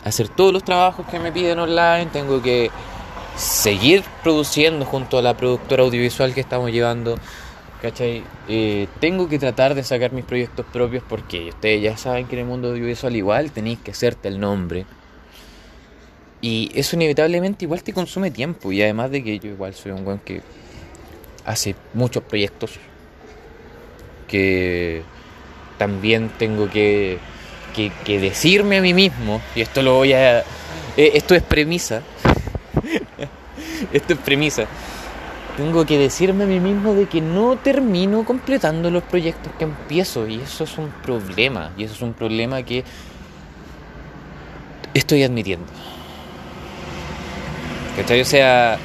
hacer 0.03 0.27
todos 0.27 0.51
los 0.51 0.63
trabajos 0.63 1.05
que 1.07 1.19
me 1.19 1.31
piden 1.31 1.59
online, 1.59 2.07
tengo 2.07 2.41
que 2.41 2.69
seguir 3.35 4.03
produciendo 4.21 4.85
junto 4.85 5.17
a 5.17 5.21
la 5.21 5.35
productora 5.35 5.83
audiovisual 5.83 6.33
que 6.33 6.41
estamos 6.41 6.71
llevando. 6.71 7.15
¿Cachai? 7.83 8.23
Eh, 8.47 8.87
tengo 9.01 9.27
que 9.27 9.37
tratar 9.37 9.75
de 9.75 9.83
sacar 9.83 10.13
mis 10.13 10.23
proyectos 10.23 10.65
propios 10.71 11.03
porque 11.03 11.49
ustedes 11.49 11.81
ya 11.81 11.97
saben 11.97 12.27
que 12.27 12.35
en 12.35 12.39
el 12.39 12.45
mundo 12.45 12.69
audiovisual 12.69 13.13
igual 13.13 13.51
tenéis 13.51 13.77
que 13.79 13.91
hacerte 13.91 14.29
el 14.29 14.39
nombre. 14.39 14.85
Y 16.39 16.71
eso 16.75 16.95
inevitablemente 16.95 17.65
igual 17.65 17.83
te 17.83 17.91
consume 17.91 18.31
tiempo. 18.31 18.71
Y 18.71 18.81
además 18.81 19.11
de 19.11 19.21
que 19.21 19.37
yo 19.37 19.49
igual 19.49 19.73
soy 19.73 19.91
un 19.91 20.05
buen 20.05 20.19
que 20.19 20.41
hace 21.43 21.75
muchos 21.93 22.23
proyectos. 22.23 22.71
Que 24.29 25.03
también 25.77 26.31
tengo 26.39 26.69
que, 26.69 27.17
que, 27.75 28.19
decirme 28.19 28.77
a 28.77 28.81
mí 28.81 28.93
mismo. 28.93 29.41
Y 29.57 29.61
esto 29.61 29.81
lo 29.81 29.95
voy 29.95 30.13
a... 30.13 30.39
Eh, 30.95 31.11
esto 31.15 31.35
es 31.35 31.43
premisa 31.43 32.01
Esto 33.91 34.13
es 34.13 34.19
premisa. 34.19 34.67
Tengo 35.57 35.85
que 35.85 35.99
decirme 35.99 36.45
a 36.45 36.47
mí 36.47 36.59
mismo 36.59 36.95
de 36.95 37.05
que 37.05 37.21
no 37.21 37.57
termino 37.57 38.25
completando 38.25 38.89
los 38.89 39.03
proyectos 39.03 39.53
que 39.57 39.65
empiezo 39.65 40.27
y 40.27 40.39
eso 40.39 40.63
es 40.63 40.77
un 40.77 40.89
problema. 41.03 41.71
Y 41.77 41.83
eso 41.83 41.93
es 41.93 42.01
un 42.01 42.13
problema 42.13 42.63
que 42.63 42.83
estoy 44.93 45.23
admitiendo. 45.23 45.67
¿Cachai? 47.95 48.21
O 48.21 48.25
sea, 48.25 48.79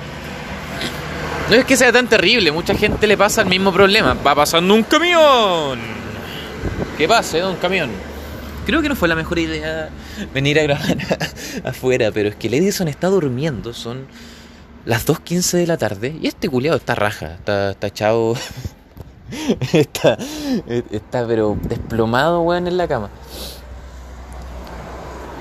no 1.49 1.57
es 1.57 1.65
que 1.65 1.77
sea 1.77 1.91
tan 1.91 2.07
terrible, 2.07 2.53
mucha 2.53 2.75
gente 2.75 3.07
le 3.07 3.17
pasa 3.17 3.41
el 3.41 3.49
mismo 3.49 3.73
problema. 3.73 4.15
Va 4.15 4.35
pasando 4.35 4.75
un 4.75 4.83
camión. 4.83 5.79
¿Qué 6.99 7.09
pase, 7.09 7.43
un 7.43 7.57
camión? 7.57 7.91
Creo 8.67 8.83
que 8.83 8.91
no 8.91 8.97
fue 8.97 9.09
la 9.09 9.15
mejor 9.15 9.39
idea 9.39 9.89
venir 10.35 10.61
a 10.61 10.65
grabar 10.65 10.99
afuera, 11.65 12.11
pero 12.13 12.29
es 12.29 12.37
que 12.37 12.49
Edison 12.49 12.89
está 12.89 13.07
durmiendo, 13.07 13.73
son 13.73 14.07
las 14.89 15.07
2.15 15.07 15.59
de 15.59 15.67
la 15.67 15.77
tarde 15.77 16.17
y 16.19 16.29
este 16.29 16.49
culiado 16.49 16.79
está 16.79 16.95
raja, 16.95 17.35
está, 17.35 17.73
está 17.73 17.89
echado, 17.89 18.35
está, 19.75 20.17
está 20.91 21.27
pero 21.27 21.59
desplomado, 21.61 22.41
weón, 22.41 22.67
en 22.67 22.79
la 22.79 22.89
cama. 22.89 23.11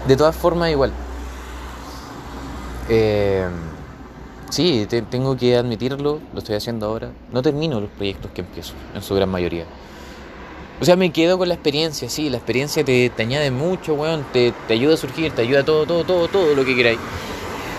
De 0.05 0.17
todas 0.17 0.35
formas, 0.35 0.69
igual. 0.69 0.91
Eh, 2.89 3.47
sí, 4.49 4.85
tengo 5.09 5.37
que 5.37 5.55
admitirlo, 5.55 6.19
lo 6.33 6.39
estoy 6.39 6.55
haciendo 6.55 6.87
ahora. 6.87 7.11
No 7.31 7.41
termino 7.41 7.79
los 7.79 7.89
proyectos 7.91 8.29
que 8.31 8.41
empiezo, 8.41 8.73
en 8.93 9.01
su 9.01 9.15
gran 9.15 9.29
mayoría. 9.29 9.63
O 10.81 10.85
sea, 10.85 10.97
me 10.97 11.13
quedo 11.13 11.37
con 11.37 11.47
la 11.47 11.53
experiencia, 11.53 12.09
sí, 12.09 12.29
la 12.29 12.35
experiencia 12.35 12.83
te, 12.83 13.13
añade 13.17 13.49
mucho, 13.49 13.93
weón, 13.93 14.25
te, 14.33 14.53
te, 14.67 14.73
ayuda 14.73 14.95
a 14.95 14.97
surgir, 14.97 15.31
te 15.31 15.43
ayuda 15.43 15.63
todo, 15.63 15.85
todo, 15.85 16.03
todo, 16.03 16.27
todo 16.27 16.53
lo 16.53 16.65
que 16.65 16.75
queráis. 16.75 16.99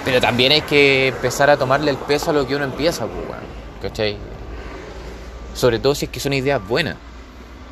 Pero 0.08 0.22
también 0.22 0.52
hay 0.52 0.62
que 0.62 1.08
empezar 1.08 1.50
a 1.50 1.58
tomarle 1.58 1.90
el 1.90 1.98
peso 1.98 2.30
a 2.30 2.32
lo 2.32 2.46
que 2.46 2.56
uno 2.56 2.64
empieza, 2.64 3.06
pues, 3.06 3.28
weón, 3.28 3.44
¿cachai? 3.82 4.16
Sobre 5.52 5.78
todo 5.78 5.94
si 5.94 6.06
es 6.06 6.10
que 6.10 6.18
son 6.18 6.32
ideas 6.32 6.66
buenas, 6.66 6.96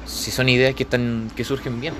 si 0.04 0.30
son 0.30 0.46
ideas 0.50 0.74
que, 0.74 0.82
están, 0.82 1.30
que 1.34 1.44
surgen 1.44 1.80
bien. 1.80 1.94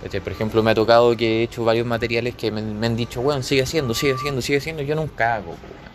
¿cachai? 0.00 0.20
Por 0.20 0.30
ejemplo, 0.30 0.62
me 0.62 0.70
ha 0.70 0.76
tocado 0.76 1.16
que 1.16 1.40
he 1.40 1.42
hecho 1.42 1.64
varios 1.64 1.88
materiales 1.88 2.36
que 2.36 2.52
me, 2.52 2.86
han 2.86 2.94
dicho, 2.94 3.20
weón, 3.20 3.42
sigue 3.42 3.62
haciendo, 3.62 3.92
sigue 3.92 4.14
haciendo, 4.14 4.40
sigue 4.40 4.58
haciendo, 4.58 4.82
yo 4.82 4.94
nunca 4.94 5.34
hago, 5.34 5.50
weón. 5.50 5.90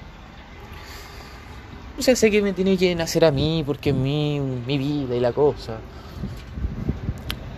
O 1.97 2.01
sea, 2.01 2.17
sé 2.17 2.29
que 2.29 2.41
me 2.41 2.51
tiene 2.51 2.75
que 2.75 2.93
nacer 2.95 3.23
a 3.23 3.31
mí 3.31 3.63
porque 3.65 3.91
es 3.91 3.95
mi, 3.95 4.41
mi 4.41 4.77
vida 4.77 5.15
y 5.15 5.21
la 5.21 5.31
cosa. 5.31 5.77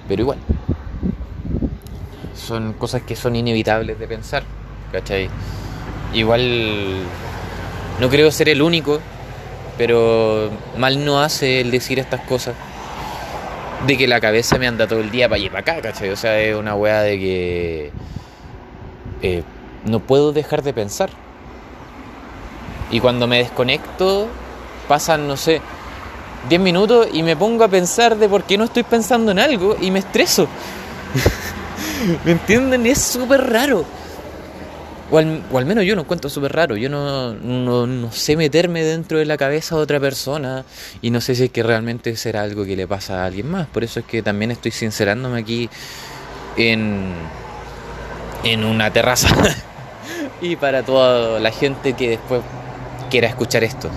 Pero 0.08 0.22
igual, 0.22 0.38
son 2.36 2.74
cosas 2.74 3.02
que 3.02 3.16
son 3.16 3.36
inevitables 3.36 3.98
de 3.98 4.08
pensar, 4.08 4.44
¿cachai? 4.92 5.32
Igual 6.14 7.04
no 8.00 8.10
creo 8.10 8.32
ser 8.32 8.50
el 8.50 8.62
único, 8.62 9.00
pero 9.78 10.50
mal 10.78 11.04
no 11.04 11.22
hace 11.22 11.62
el 11.62 11.72
decir 11.72 12.00
estas 12.00 12.22
cosas. 12.22 12.56
De 13.86 13.96
que 13.96 14.08
la 14.08 14.20
cabeza 14.20 14.58
me 14.58 14.68
anda 14.68 14.88
todo 14.88 15.00
el 15.00 15.12
día 15.12 15.30
para 15.30 15.40
allá 15.40 15.52
para 15.52 15.60
acá, 15.60 15.82
¿cachai? 15.82 16.10
O 16.10 16.16
sea, 16.16 16.40
es 16.40 16.56
una 16.56 16.76
weá 16.76 17.02
de 17.02 17.20
que 17.20 17.92
eh, 19.22 19.44
no 19.86 20.00
puedo 20.00 20.32
dejar 20.34 20.64
de 20.64 20.74
pensar. 20.74 21.10
Y 22.90 23.00
cuando 23.00 23.28
me 23.28 23.38
desconecto, 23.40 24.28
pasan, 24.88 25.28
no 25.28 25.38
sé, 25.38 25.62
10 26.50 26.62
minutos 26.62 27.08
y 27.12 27.24
me 27.24 27.36
pongo 27.36 27.64
a 27.64 27.68
pensar 27.68 28.16
de 28.16 28.30
por 28.30 28.44
qué 28.44 28.58
no 28.58 28.64
estoy 28.64 28.84
pensando 28.84 29.32
en 29.32 29.40
algo 29.40 29.76
y 29.80 29.92
me 29.92 30.00
estreso. 30.00 30.48
¿Me 32.26 32.32
entienden? 32.32 32.86
Es 32.86 33.02
súper 33.02 33.52
raro. 33.52 33.86
O 35.10 35.18
al, 35.18 35.66
menos 35.66 35.86
yo 35.86 35.96
no 35.96 36.02
encuentro 36.02 36.30
súper 36.30 36.52
raro. 36.52 36.76
Yo 36.76 36.90
no, 36.90 37.34
no, 37.34 38.12
sé 38.12 38.36
meterme 38.36 38.84
dentro 38.84 39.18
de 39.18 39.26
la 39.26 39.38
cabeza 39.38 39.76
de 39.76 39.82
otra 39.82 40.00
persona 40.00 40.66
y 41.02 41.12
no 41.12 41.22
sé 41.22 41.36
si 41.36 41.46
es 41.46 41.52
que 41.52 41.64
realmente 41.64 42.16
será 42.18 42.42
algo 42.42 42.66
que 42.66 42.76
le 42.76 42.88
pasa 42.88 43.24
a 43.24 43.26
alguien 43.26 43.50
más. 43.50 43.68
Por 43.68 43.84
eso 43.86 44.02
es 44.02 44.06
que 44.06 44.22
también 44.22 44.52
estoy 44.52 44.72
sincerándome 44.72 45.40
aquí 45.40 45.70
en, 46.58 47.14
en 48.44 48.66
una 48.66 48.92
terraza. 48.92 49.30
y 50.42 50.58
para 50.58 50.84
toda 50.84 51.40
la 51.40 51.52
gente 51.52 51.94
que 51.94 52.10
después 52.10 52.42
quiera 53.10 53.30
escuchar 53.30 53.64
esto. 53.64 53.90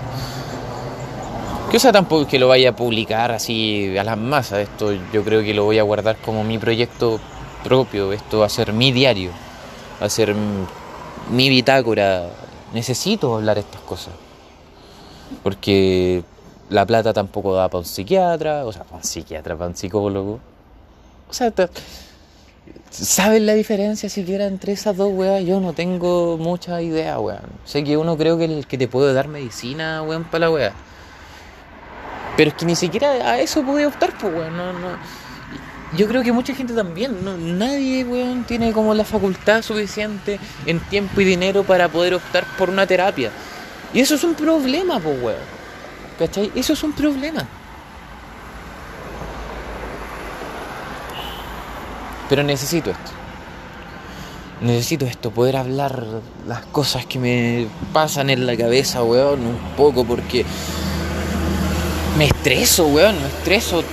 Que 1.69 1.77
o 1.77 1.79
sea 1.79 1.91
tampoco 1.91 2.27
que 2.27 2.39
lo 2.39 2.47
vaya 2.47 2.69
a 2.69 2.75
publicar 2.75 3.33
así 3.33 3.97
a 3.97 4.03
las 4.05 4.17
masas. 4.17 4.59
Esto 4.59 4.93
yo 5.11 5.23
creo 5.25 5.41
que 5.41 5.53
lo 5.53 5.65
voy 5.65 5.77
a 5.77 5.83
guardar 5.83 6.15
como 6.17 6.45
mi 6.45 6.57
proyecto 6.57 7.19
propio. 7.65 8.13
Esto 8.13 8.39
va 8.39 8.45
a 8.45 8.49
ser 8.49 8.71
mi 8.71 8.93
diario. 8.93 9.31
Va 10.01 10.05
a 10.05 10.09
ser 10.09 10.33
mi 11.31 11.49
bitácora. 11.49 12.29
Necesito 12.73 13.35
hablar 13.35 13.57
estas 13.57 13.81
cosas. 13.81 14.13
Porque 15.43 16.23
la 16.69 16.85
plata 16.85 17.13
tampoco 17.13 17.53
da 17.53 17.67
para 17.69 17.79
un 17.79 17.85
psiquiatra. 17.85 18.65
O 18.65 18.71
sea, 18.71 18.83
para 18.83 18.97
un 18.97 19.03
psiquiatra, 19.03 19.55
para 19.55 19.69
un 19.69 19.75
psicólogo. 19.75 20.39
O 21.29 21.33
sea, 21.33 21.53
¿saben 22.89 23.45
la 23.45 23.53
diferencia 23.53 24.09
siquiera 24.09 24.45
entre 24.45 24.73
esas 24.73 24.95
dos 24.97 25.11
weas? 25.13 25.43
Yo 25.45 25.59
no 25.59 25.73
tengo 25.73 26.37
mucha 26.37 26.81
idea, 26.81 27.19
weón. 27.19 27.41
Sé 27.65 27.83
que 27.83 27.97
uno 27.97 28.17
creo 28.17 28.37
que 28.37 28.45
el 28.45 28.67
que 28.67 28.77
te 28.77 28.87
puede 28.87 29.13
dar 29.13 29.27
medicina, 29.27 30.03
weón, 30.03 30.25
para 30.25 30.39
la 30.39 30.51
wea 30.51 30.73
pero 32.41 32.49
es 32.49 32.55
que 32.55 32.65
ni 32.65 32.75
siquiera 32.75 33.11
a 33.11 33.39
eso 33.39 33.63
pude 33.63 33.85
optar, 33.85 34.17
pues, 34.17 34.33
weón. 34.33 34.55
No, 34.55 34.73
no. 34.73 34.97
Yo 35.97 36.07
creo 36.07 36.23
que 36.23 36.31
mucha 36.31 36.55
gente 36.55 36.73
también. 36.73 37.23
No, 37.23 37.37
nadie, 37.37 38.03
weón, 38.05 38.45
tiene 38.45 38.71
como 38.71 38.93
la 38.93 39.03
facultad 39.03 39.61
suficiente 39.61 40.39
en 40.65 40.79
tiempo 40.79 41.19
y 41.19 41.25
dinero 41.25 41.63
para 41.63 41.89
poder 41.89 42.13
optar 42.13 42.45
por 42.57 42.69
una 42.69 42.87
terapia. 42.87 43.31
Y 43.93 43.99
eso 43.99 44.15
es 44.15 44.23
un 44.23 44.35
problema, 44.35 44.99
pues, 44.99 45.21
weón. 45.21 45.61
¿Cachai? 46.17 46.51
Eso 46.55 46.73
es 46.73 46.83
un 46.83 46.93
problema. 46.93 47.45
Pero 52.29 52.43
necesito 52.43 52.91
esto. 52.91 53.11
Necesito 54.61 55.05
esto, 55.05 55.31
poder 55.31 55.57
hablar 55.57 56.05
las 56.47 56.61
cosas 56.67 57.05
que 57.05 57.19
me 57.19 57.67
pasan 57.91 58.29
en 58.29 58.45
la 58.45 58.55
cabeza, 58.55 59.03
weón, 59.03 59.41
un 59.41 59.57
poco, 59.75 60.05
porque 60.05 60.45
me 62.17 62.25
estreso, 62.25 62.85
weón, 62.87 63.19
me 63.19 63.27
estreso. 63.27 63.83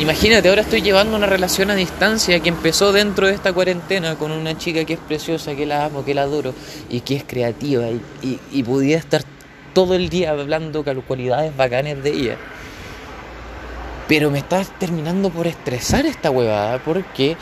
Imagínate, 0.00 0.48
ahora 0.48 0.62
estoy 0.62 0.80
llevando 0.80 1.14
una 1.14 1.26
relación 1.26 1.68
a 1.68 1.74
distancia 1.74 2.40
que 2.40 2.48
empezó 2.48 2.90
dentro 2.90 3.26
de 3.26 3.34
esta 3.34 3.52
cuarentena 3.52 4.16
con 4.16 4.32
una 4.32 4.56
chica 4.56 4.86
que 4.86 4.94
es 4.94 4.98
preciosa, 4.98 5.54
que 5.54 5.66
la 5.66 5.84
amo, 5.84 6.06
que 6.06 6.14
la 6.14 6.22
adoro 6.22 6.54
y 6.88 7.02
que 7.02 7.16
es 7.16 7.24
creativa 7.24 7.84
y, 7.86 8.40
y, 8.50 8.62
pudiera 8.62 8.98
estar 8.98 9.22
todo 9.74 9.94
el 9.94 10.08
día 10.08 10.30
hablando 10.30 10.82
cualidades 11.06 11.54
bacanes 11.54 12.02
de 12.02 12.10
ella. 12.12 12.36
Pero 14.08 14.30
me 14.30 14.38
está 14.38 14.64
terminando 14.64 15.28
por 15.28 15.46
estresar 15.46 16.06
esta 16.06 16.30
huevada 16.30 16.82
porque 16.82 17.36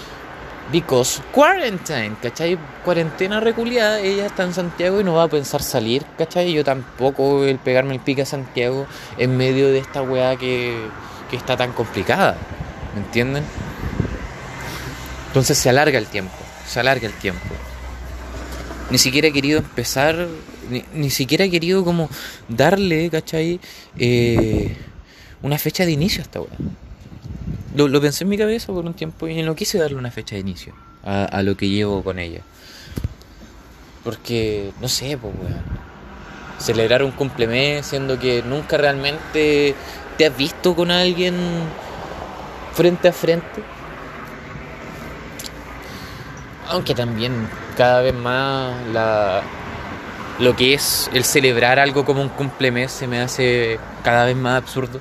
Because 0.73 1.23
quarantine, 1.33 2.17
¿cachai? 2.21 2.59
Cuarentena 2.85 3.41
reculiada, 3.41 4.01
ella 4.01 4.27
está 4.27 4.43
en 4.43 4.53
Santiago 4.53 5.01
y 5.01 5.05
no 5.05 5.15
va 5.15 5.23
a 5.23 5.29
pensar 5.29 5.63
salir, 5.63 6.05
¿cachai? 6.19 6.53
Yo 6.53 6.63
tampoco 6.63 7.45
el 7.45 7.59
pegarme 7.59 7.95
el 7.95 8.01
pique 8.01 8.23
a 8.23 8.27
Santiago 8.27 8.87
en 9.17 9.35
medio 9.37 9.69
de 9.69 9.79
esta 9.79 10.03
weá 10.03 10.37
que, 10.37 10.77
que 11.31 11.37
está 11.37 11.57
tan 11.57 11.73
complicada, 11.73 12.37
¿me 12.95 13.01
entienden? 13.01 13.45
Entonces 15.29 15.59
se 15.59 15.69
alarga 15.69 15.99
el 15.99 16.07
tiempo, 16.07 16.37
se 16.67 16.81
alarga 16.81 17.07
el 17.07 17.15
tiempo. 17.15 17.47
Ni 18.91 18.99
siquiera 18.99 19.29
he 19.29 19.33
querido 19.33 19.59
empezar, 19.59 20.27
ni, 20.95 21.11
siquiera 21.11 21.45
he 21.45 21.51
querido 21.51 21.85
como 21.85 22.09
darle, 22.49 23.11
¿cachai? 23.11 23.61
Eh, 23.99 24.75
una 25.43 25.59
fecha 25.59 25.85
de 25.85 25.93
inicio 25.93 26.21
a 26.21 26.25
esta 26.25 26.41
weá. 26.41 26.51
Lo, 27.77 28.01
pensé 28.01 28.25
en 28.25 28.31
mi 28.31 28.39
cabeza 28.39 28.73
por 28.73 28.85
un 28.85 28.95
tiempo 28.95 29.29
y 29.29 29.43
no 29.43 29.55
quise 29.55 29.79
darle 29.79 29.99
una 29.99 30.11
fecha 30.11 30.35
de 30.35 30.41
inicio 30.41 30.75
a, 31.05 31.43
lo 31.43 31.57
que 31.57 31.69
llevo 31.69 32.03
con 32.03 32.19
ella. 32.19 32.41
Porque, 34.03 34.73
no 34.81 34.89
sé, 34.89 35.17
pues, 35.19 35.35
weón. 35.35 35.89
Celebrar 36.59 37.05
un 37.05 37.13
cumpleaños 37.13 37.87
siendo 37.87 38.19
que 38.19 38.43
nunca 38.43 38.77
realmente 38.79 39.77
te 40.19 40.27
has 40.27 40.37
visto 40.37 40.75
con 40.75 40.91
alguien 40.91 41.37
frente 42.75 43.09
a 43.09 43.13
frente. 43.13 43.63
Aunque 46.69 46.95
también 46.95 47.49
cada 47.77 48.03
vez 48.03 48.15
más 48.15 48.75
la, 48.93 49.43
lo 50.41 50.57
que 50.57 50.75
es 50.75 51.09
el 51.15 51.25
celebrar 51.25 51.79
algo 51.79 52.05
como 52.05 52.21
un 52.21 52.29
cumpleaños 52.29 52.93
se 52.93 53.07
me 53.07 53.21
hace 53.21 53.79
cada 54.03 54.27
vez 54.27 54.37
más 54.37 54.61
absurdo. 54.61 55.01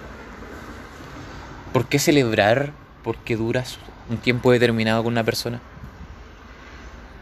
¿Por 1.73 1.87
qué 1.87 1.99
celebrar 1.99 2.71
porque 3.03 3.35
duras 3.35 3.79
un 4.09 4.17
tiempo 4.17 4.51
determinado 4.51 5.03
con 5.03 5.13
una 5.13 5.23
persona? 5.23 5.59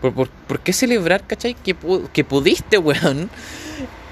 ¿Por, 0.01 0.59
qué 0.59 0.73
celebrar, 0.73 1.25
cachai? 1.25 1.55
Que, 1.55 1.75
que 2.13 2.23
pudiste, 2.23 2.77
weón, 2.77 3.29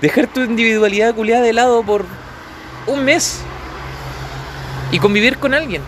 dejar 0.01 0.27
tu 0.27 0.41
individualidad 0.41 1.13
culiada 1.13 1.43
de 1.43 1.53
lado 1.53 1.83
por 1.83 2.05
un 2.87 3.03
mes 3.03 3.43
y 4.93 4.99
convivir 4.99 5.39
con 5.39 5.55
alguien. 5.55 5.81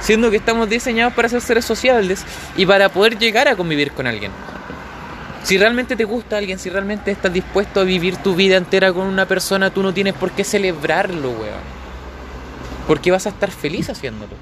Siendo 0.00 0.30
que 0.30 0.38
estamos 0.38 0.70
diseñados 0.70 1.12
para 1.12 1.28
ser 1.28 1.42
seres 1.42 1.66
sociables 1.66 2.24
y 2.56 2.64
para 2.64 2.88
poder 2.88 3.18
llegar 3.18 3.46
a 3.46 3.56
convivir 3.56 3.92
con 3.92 4.06
alguien. 4.06 4.32
Si 5.44 5.58
realmente 5.58 5.94
te 5.94 6.04
gusta 6.04 6.38
alguien, 6.38 6.58
si 6.58 6.70
realmente 6.70 7.10
estás 7.10 7.32
dispuesto 7.32 7.80
a 7.80 7.84
vivir 7.84 8.16
tu 8.16 8.34
vida 8.34 8.56
entera 8.56 8.90
con 8.92 9.06
una 9.06 9.26
persona, 9.26 9.70
tú 9.70 9.82
no 9.82 9.92
tienes 9.92 10.14
por 10.14 10.30
qué 10.30 10.44
celebrarlo, 10.44 11.30
weón. 11.30 11.78
Porque 12.86 13.10
vas 13.10 13.26
a 13.26 13.28
estar 13.28 13.50
feliz 13.50 13.90
haciéndolo. 13.90 14.32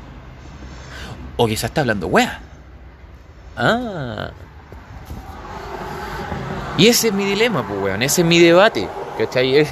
O 1.36 1.48
quizás 1.48 1.64
está 1.64 1.80
hablando 1.80 2.06
wea. 2.06 2.40
Ah. 3.56 4.30
Y 6.78 6.86
ese 6.86 7.08
es 7.08 7.14
mi 7.14 7.24
dilema, 7.24 7.66
pues, 7.66 7.80
weón. 7.80 8.02
Ese 8.02 8.20
es 8.20 8.26
mi 8.26 8.38
debate. 8.38 8.88
¿Cachai? 9.18 9.66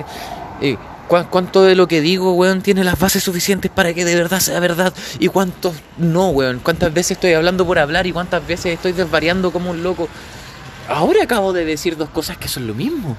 ¿Cuánto 1.08 1.62
de 1.62 1.74
lo 1.74 1.86
que 1.86 2.00
digo, 2.00 2.32
weón, 2.32 2.62
tiene 2.62 2.82
las 2.82 2.98
bases 2.98 3.22
suficientes 3.22 3.70
para 3.70 3.92
que 3.92 4.04
de 4.04 4.14
verdad 4.14 4.40
sea 4.40 4.58
verdad? 4.58 4.92
¿Y 5.18 5.28
cuántos 5.28 5.74
no, 5.98 6.30
weón? 6.30 6.60
¿Cuántas 6.60 6.92
veces 6.92 7.12
estoy 7.12 7.34
hablando 7.34 7.66
por 7.66 7.78
hablar 7.78 8.06
y 8.06 8.12
cuántas 8.12 8.46
veces 8.46 8.74
estoy 8.74 8.92
desvariando 8.92 9.52
como 9.52 9.70
un 9.70 9.82
loco? 9.82 10.08
Ahora 10.88 11.24
acabo 11.24 11.52
de 11.52 11.64
decir 11.64 11.96
dos 11.96 12.08
cosas 12.08 12.38
que 12.38 12.48
son 12.48 12.66
lo 12.66 12.74
mismo. 12.74 13.16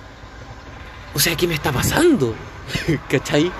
O 1.13 1.19
sea, 1.19 1.35
¿qué 1.37 1.47
me 1.47 1.53
está 1.53 1.71
pasando? 1.71 2.33
¿Cachai? 3.09 3.51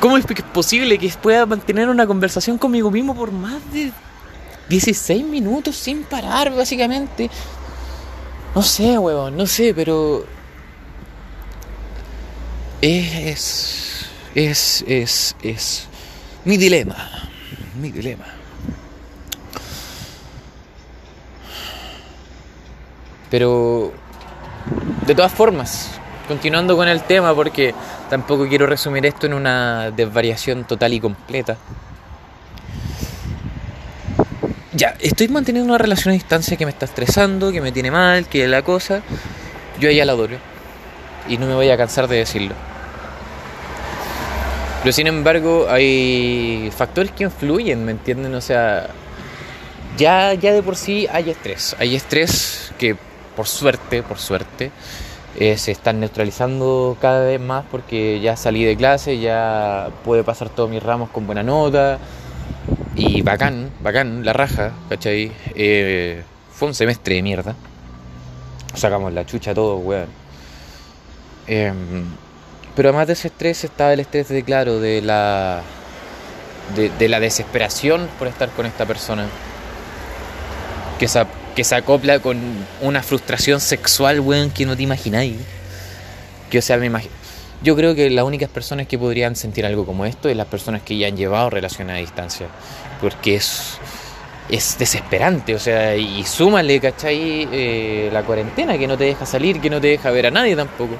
¿Cómo 0.00 0.16
es 0.16 0.24
posible 0.52 0.98
que 0.98 1.08
pueda 1.10 1.46
mantener 1.46 1.88
una 1.88 2.06
conversación 2.06 2.58
conmigo 2.58 2.90
mismo 2.90 3.14
por 3.14 3.30
más 3.32 3.60
de 3.72 3.92
16 4.68 5.24
minutos 5.24 5.76
sin 5.76 6.02
parar, 6.02 6.54
básicamente? 6.54 7.30
No 8.54 8.62
sé, 8.62 8.98
weón, 8.98 9.36
no 9.36 9.46
sé, 9.46 9.72
pero 9.74 10.24
es, 12.82 14.06
es, 14.34 14.84
es, 14.86 15.36
es 15.42 15.88
mi 16.44 16.56
dilema, 16.56 16.96
mi 17.80 17.90
dilema. 17.90 18.24
Pero, 23.30 23.92
de 25.06 25.14
todas 25.14 25.32
formas, 25.32 25.90
continuando 26.26 26.76
con 26.76 26.88
el 26.88 27.02
tema, 27.02 27.34
porque 27.34 27.74
tampoco 28.08 28.48
quiero 28.48 28.66
resumir 28.66 29.06
esto 29.06 29.26
en 29.26 29.34
una 29.34 29.90
desvariación 29.90 30.64
total 30.64 30.92
y 30.94 31.00
completa. 31.00 31.56
Ya, 34.72 34.96
estoy 35.00 35.28
manteniendo 35.28 35.68
una 35.68 35.78
relación 35.78 36.12
a 36.12 36.14
distancia 36.14 36.56
que 36.56 36.64
me 36.64 36.70
está 36.70 36.86
estresando, 36.86 37.52
que 37.52 37.60
me 37.60 37.70
tiene 37.70 37.90
mal, 37.90 38.26
que 38.26 38.48
la 38.48 38.62
cosa. 38.62 39.02
Yo 39.78 39.90
a 39.90 40.04
la 40.04 40.12
adoro. 40.12 40.36
Y 41.28 41.36
no 41.36 41.46
me 41.46 41.54
voy 41.54 41.70
a 41.70 41.76
cansar 41.76 42.08
de 42.08 42.16
decirlo. 42.16 42.54
Pero 44.82 44.92
sin 44.92 45.06
embargo 45.06 45.66
hay 45.68 46.70
factores 46.74 47.12
que 47.12 47.24
influyen, 47.24 47.84
¿me 47.84 47.92
entienden? 47.92 48.34
O 48.34 48.40
sea, 48.40 48.88
ya, 49.98 50.32
ya 50.32 50.52
de 50.52 50.62
por 50.62 50.76
sí 50.76 51.06
hay 51.12 51.28
estrés. 51.28 51.76
Hay 51.78 51.94
estrés 51.94 52.72
que 52.78 52.96
por 53.36 53.46
suerte, 53.46 54.02
por 54.02 54.18
suerte, 54.18 54.70
eh, 55.38 55.58
se 55.58 55.72
están 55.72 56.00
neutralizando 56.00 56.96
cada 56.98 57.26
vez 57.26 57.40
más 57.40 57.64
porque 57.70 58.20
ya 58.20 58.36
salí 58.36 58.64
de 58.64 58.76
clase, 58.76 59.18
ya 59.18 59.90
pude 60.02 60.24
pasar 60.24 60.48
todos 60.48 60.70
mis 60.70 60.82
ramos 60.82 61.10
con 61.10 61.26
buena 61.26 61.42
nota. 61.42 61.98
Y 62.96 63.20
bacán, 63.20 63.70
bacán, 63.82 64.24
la 64.24 64.32
raja, 64.32 64.72
¿cachai? 64.88 65.30
Eh, 65.54 66.22
fue 66.52 66.68
un 66.68 66.74
semestre 66.74 67.16
de 67.16 67.22
mierda. 67.22 67.54
Sacamos 68.74 69.12
la 69.12 69.26
chucha 69.26 69.52
todo, 69.54 69.76
weón. 69.76 70.08
Eh, 71.46 71.72
pero 72.74 72.90
además 72.90 73.06
de 73.06 73.12
ese 73.14 73.28
estrés 73.28 73.64
estaba 73.64 73.92
el 73.92 74.00
estrés 74.00 74.28
de, 74.28 74.42
claro, 74.42 74.80
de 74.80 75.02
la, 75.02 75.62
de, 76.74 77.08
la 77.08 77.20
desesperación 77.20 78.08
por 78.18 78.28
estar 78.28 78.50
con 78.50 78.66
esta 78.66 78.86
persona. 78.86 79.26
Que 80.98 81.08
se, 81.08 81.24
que 81.56 81.64
se 81.64 81.74
acopla 81.74 82.18
con 82.18 82.38
una 82.80 83.02
frustración 83.02 83.60
sexual, 83.60 84.20
weón, 84.20 84.50
que 84.50 84.66
no 84.66 84.76
te 84.76 84.82
imagináis. 84.82 85.36
Yo 87.62 87.76
creo 87.76 87.94
que 87.94 88.08
las 88.10 88.24
únicas 88.24 88.48
personas 88.48 88.86
que 88.86 88.98
podrían 88.98 89.36
sentir 89.36 89.66
algo 89.66 89.84
como 89.84 90.06
esto 90.06 90.28
es 90.28 90.36
las 90.36 90.46
personas 90.46 90.82
que 90.82 90.96
ya 90.96 91.08
han 91.08 91.16
llevado 91.16 91.50
relaciones 91.50 91.96
a 91.96 91.98
distancia. 91.98 92.46
Porque 93.00 93.36
es, 93.36 93.78
es 94.48 94.78
desesperante, 94.78 95.54
o 95.54 95.58
sea, 95.58 95.96
y 95.96 96.24
súmale, 96.24 96.80
¿cachai? 96.80 97.48
Eh, 97.52 98.10
la 98.12 98.22
cuarentena 98.22 98.78
que 98.78 98.86
no 98.86 98.96
te 98.96 99.04
deja 99.04 99.26
salir, 99.26 99.60
que 99.60 99.70
no 99.70 99.80
te 99.80 99.88
deja 99.88 100.10
ver 100.10 100.26
a 100.26 100.30
nadie 100.30 100.56
tampoco. 100.56 100.96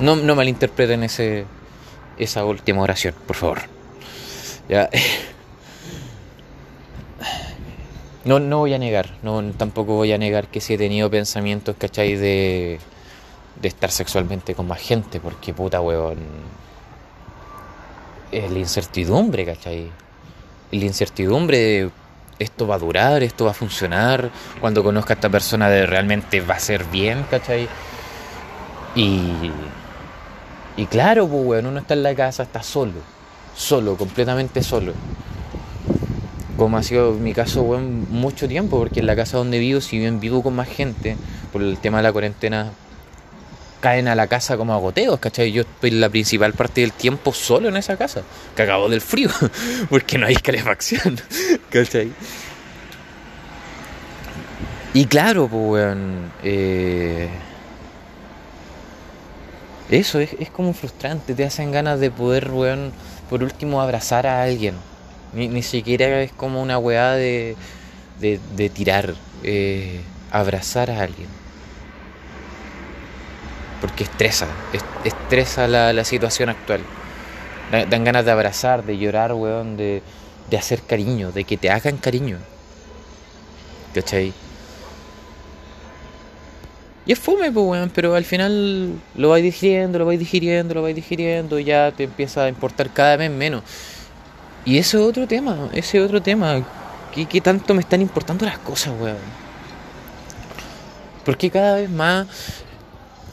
No, 0.00 0.16
no 0.16 0.34
malinterpreten 0.34 1.04
ese, 1.04 1.44
esa 2.18 2.44
última 2.44 2.82
oración, 2.82 3.14
por 3.26 3.36
favor. 3.36 3.58
Ya. 4.68 4.88
No, 8.24 8.38
no 8.38 8.58
voy 8.58 8.74
a 8.74 8.78
negar, 8.78 9.10
no, 9.22 9.42
tampoco 9.52 9.94
voy 9.94 10.12
a 10.12 10.18
negar 10.18 10.48
que 10.48 10.60
si 10.60 10.74
he 10.74 10.78
tenido 10.78 11.10
pensamientos, 11.10 11.74
¿cachai? 11.78 12.16
De, 12.16 12.78
de 13.60 13.68
estar 13.68 13.90
sexualmente 13.90 14.54
con 14.54 14.68
más 14.68 14.80
gente, 14.80 15.20
porque 15.20 15.54
puta 15.54 15.80
huevón. 15.80 16.18
Es 18.30 18.50
la 18.50 18.58
incertidumbre, 18.58 19.46
¿cachai? 19.46 19.90
La 20.70 20.84
incertidumbre 20.84 21.58
de 21.58 21.90
esto 22.38 22.66
va 22.66 22.74
a 22.76 22.78
durar, 22.78 23.22
esto 23.22 23.46
va 23.46 23.52
a 23.52 23.54
funcionar, 23.54 24.30
cuando 24.60 24.84
conozca 24.84 25.14
a 25.14 25.16
esta 25.16 25.28
persona 25.28 25.68
de 25.68 25.86
realmente 25.86 26.40
va 26.40 26.54
a 26.54 26.60
ser 26.60 26.84
bien, 26.84 27.24
¿cachai? 27.30 27.68
Y 28.94 29.50
y 30.80 30.86
claro, 30.86 31.28
pues, 31.28 31.44
weón, 31.44 31.66
uno 31.66 31.80
está 31.80 31.92
en 31.92 32.02
la 32.02 32.14
casa, 32.14 32.42
está 32.42 32.62
solo. 32.62 33.02
Solo, 33.54 33.98
completamente 33.98 34.62
solo. 34.62 34.94
Como 36.56 36.78
ha 36.78 36.82
sido 36.82 37.12
mi 37.12 37.34
caso, 37.34 37.60
weón, 37.60 38.10
mucho 38.10 38.48
tiempo, 38.48 38.78
porque 38.78 39.00
en 39.00 39.06
la 39.06 39.14
casa 39.14 39.36
donde 39.36 39.58
vivo, 39.58 39.82
si 39.82 39.98
bien 39.98 40.20
vivo 40.20 40.42
con 40.42 40.56
más 40.56 40.68
gente, 40.68 41.18
por 41.52 41.60
el 41.60 41.76
tema 41.76 41.98
de 41.98 42.04
la 42.04 42.12
cuarentena, 42.12 42.72
caen 43.82 44.08
a 44.08 44.14
la 44.14 44.26
casa 44.26 44.56
como 44.56 44.72
a 44.72 44.78
goteos, 44.78 45.20
¿cachai? 45.20 45.52
Yo 45.52 45.62
estoy 45.62 45.90
la 45.90 46.08
principal 46.08 46.54
parte 46.54 46.80
del 46.80 46.92
tiempo 46.92 47.34
solo 47.34 47.68
en 47.68 47.76
esa 47.76 47.98
casa, 47.98 48.22
cagado 48.54 48.88
del 48.88 49.02
frío, 49.02 49.28
porque 49.90 50.16
no 50.16 50.28
hay 50.28 50.36
calefacción, 50.36 51.20
¿cachai? 51.70 52.10
Y 54.94 55.04
claro, 55.04 55.46
pues, 55.46 55.62
weón, 55.62 56.32
eh 56.42 57.28
eso 59.90 60.20
es, 60.20 60.34
es 60.38 60.50
como 60.50 60.72
frustrante, 60.72 61.34
te 61.34 61.44
hacen 61.44 61.72
ganas 61.72 62.00
de 62.00 62.10
poder, 62.10 62.50
weón, 62.50 62.92
por 63.28 63.42
último 63.42 63.80
abrazar 63.80 64.26
a 64.26 64.42
alguien. 64.42 64.74
Ni, 65.32 65.48
ni 65.48 65.62
siquiera 65.62 66.22
es 66.22 66.32
como 66.32 66.62
una 66.62 66.78
weá 66.78 67.12
de, 67.12 67.56
de, 68.20 68.70
tirar, 68.70 69.14
eh, 69.42 70.00
abrazar 70.30 70.90
a 70.90 71.02
alguien. 71.02 71.28
Porque 73.80 74.04
estresa, 74.04 74.46
estresa 75.04 75.66
la, 75.66 75.92
la 75.92 76.04
situación 76.04 76.50
actual. 76.50 76.80
Dan 77.70 78.04
ganas 78.04 78.24
de 78.24 78.30
abrazar, 78.32 78.84
de 78.84 78.98
llorar, 78.98 79.32
weón, 79.32 79.76
de, 79.76 80.02
de 80.50 80.56
hacer 80.58 80.82
cariño, 80.82 81.32
de 81.32 81.44
que 81.44 81.56
te 81.56 81.70
hagan 81.70 81.96
cariño. 81.96 82.38
¿Cachai? 83.94 84.34
Y 87.06 87.12
es 87.12 87.18
fome, 87.18 87.50
pues, 87.50 87.66
weón, 87.66 87.90
pero 87.94 88.14
al 88.14 88.24
final 88.24 88.92
lo 89.16 89.30
vais 89.30 89.42
digiriendo, 89.42 89.98
lo 89.98 90.06
vais 90.06 90.18
digiriendo, 90.18 90.74
lo 90.74 90.82
vais 90.82 90.94
digiriendo 90.94 91.58
y 91.58 91.64
ya 91.64 91.92
te 91.92 92.04
empieza 92.04 92.44
a 92.44 92.48
importar 92.48 92.90
cada 92.90 93.16
vez 93.16 93.30
menos. 93.30 93.62
Y 94.64 94.78
ese 94.78 94.98
es 94.98 95.02
otro 95.02 95.26
tema, 95.26 95.70
ese 95.72 95.98
es 95.98 96.04
otro 96.04 96.20
tema. 96.20 96.62
¿Qué, 97.14 97.26
¿Qué, 97.26 97.40
tanto 97.40 97.74
me 97.74 97.80
están 97.80 98.02
importando 98.02 98.44
las 98.44 98.58
cosas, 98.58 98.92
weón? 99.00 99.16
Porque 101.24 101.50
cada 101.50 101.76
vez 101.76 101.90
más 101.90 102.26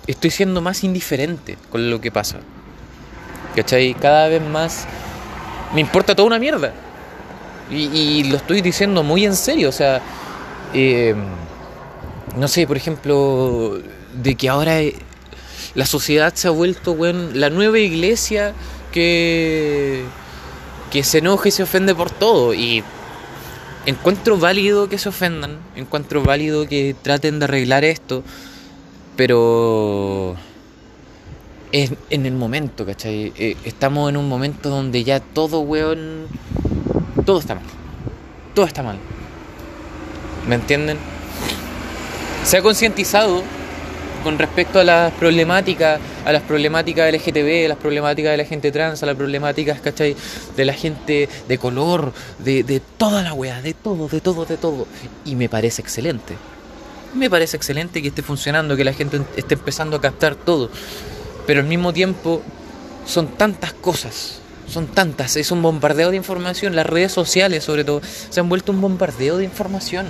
estoy 0.07 0.31
siendo 0.31 0.61
más 0.61 0.83
indiferente 0.83 1.57
con 1.69 1.89
lo 1.89 1.99
que 1.99 2.11
pasa. 2.11 2.39
¿Cachai? 3.55 3.93
Cada 3.95 4.29
vez 4.29 4.41
más 4.41 4.85
me 5.73 5.81
importa 5.81 6.15
toda 6.15 6.27
una 6.27 6.39
mierda. 6.39 6.73
Y, 7.69 8.23
lo 8.23 8.37
estoy 8.37 8.61
diciendo 8.61 9.03
muy 9.03 9.25
en 9.25 9.35
serio, 9.35 9.67
o 9.67 9.73
sea... 9.73 10.01
Eh, 10.73 11.13
no 12.37 12.47
sé, 12.47 12.67
por 12.67 12.77
ejemplo, 12.77 13.79
de 14.21 14.35
que 14.35 14.49
ahora 14.49 14.81
eh, 14.81 14.95
la 15.75 15.85
sociedad 15.85 16.33
se 16.35 16.47
ha 16.47 16.51
vuelto, 16.51 16.95
bueno, 16.95 17.29
la 17.33 17.49
nueva 17.49 17.79
iglesia 17.79 18.53
que, 18.91 20.03
que 20.91 21.03
se 21.03 21.19
enoja 21.19 21.49
y 21.49 21.51
se 21.51 21.63
ofende 21.63 21.95
por 21.95 22.11
todo. 22.11 22.53
Y 22.53 22.83
encuentro 23.85 24.37
válido 24.37 24.87
que 24.87 24.97
se 24.97 25.09
ofendan, 25.09 25.57
encuentro 25.75 26.21
válido 26.21 26.67
que 26.67 26.95
traten 27.01 27.39
de 27.39 27.45
arreglar 27.45 27.83
esto, 27.83 28.23
pero 29.15 30.35
en, 31.71 31.97
en 32.09 32.25
el 32.25 32.33
momento, 32.33 32.85
¿cachai? 32.85 33.33
Eh, 33.35 33.57
estamos 33.65 34.09
en 34.09 34.17
un 34.17 34.29
momento 34.29 34.69
donde 34.69 35.03
ya 35.03 35.19
todo, 35.19 35.61
weón, 35.61 36.27
todo 37.25 37.39
está 37.39 37.55
mal. 37.55 37.63
Todo 38.53 38.65
está 38.65 38.83
mal. 38.83 38.97
¿Me 40.47 40.55
entienden? 40.55 40.97
Se 42.47 42.55
ha 42.55 42.61
concientizado 42.61 43.43
con 44.23 44.39
respecto 44.39 44.79
a 44.79 44.85
las 44.85 45.11
problemáticas, 45.15 45.99
a 46.23 46.31
las 46.31 46.43
problemáticas 46.43 47.11
LGTB, 47.11 47.67
las 47.67 47.77
problemáticas 47.77 48.31
de 48.31 48.37
la 48.37 48.45
gente 48.45 48.71
trans, 48.71 49.03
a 49.03 49.05
las 49.05 49.17
problemáticas, 49.17 49.81
¿cachai? 49.81 50.15
De 50.55 50.63
la 50.63 50.71
gente 50.71 51.27
de 51.45 51.57
color, 51.57 52.13
de, 52.39 52.63
de 52.63 52.79
toda 52.79 53.21
la 53.21 53.33
weá, 53.33 53.61
de 53.61 53.73
todo, 53.73 54.07
de 54.07 54.21
todo, 54.21 54.45
de 54.45 54.55
todo. 54.55 54.87
Y 55.25 55.35
me 55.35 55.49
parece 55.49 55.81
excelente. 55.81 56.35
Me 57.13 57.29
parece 57.29 57.57
excelente 57.57 58.01
que 58.01 58.07
esté 58.07 58.23
funcionando, 58.23 58.77
que 58.77 58.85
la 58.85 58.93
gente 58.93 59.19
esté 59.35 59.55
empezando 59.55 59.97
a 59.97 60.01
captar 60.01 60.35
todo. 60.35 60.69
Pero 61.45 61.59
al 61.59 61.65
mismo 61.65 61.91
tiempo 61.91 62.41
son 63.05 63.27
tantas 63.27 63.73
cosas, 63.73 64.39
son 64.69 64.87
tantas, 64.87 65.35
es 65.35 65.51
un 65.51 65.61
bombardeo 65.61 66.11
de 66.11 66.15
información, 66.15 66.77
las 66.77 66.85
redes 66.85 67.11
sociales 67.11 67.65
sobre 67.65 67.83
todo, 67.83 68.01
se 68.29 68.39
han 68.39 68.47
vuelto 68.47 68.71
un 68.71 68.79
bombardeo 68.79 69.35
de 69.35 69.43
información 69.43 70.05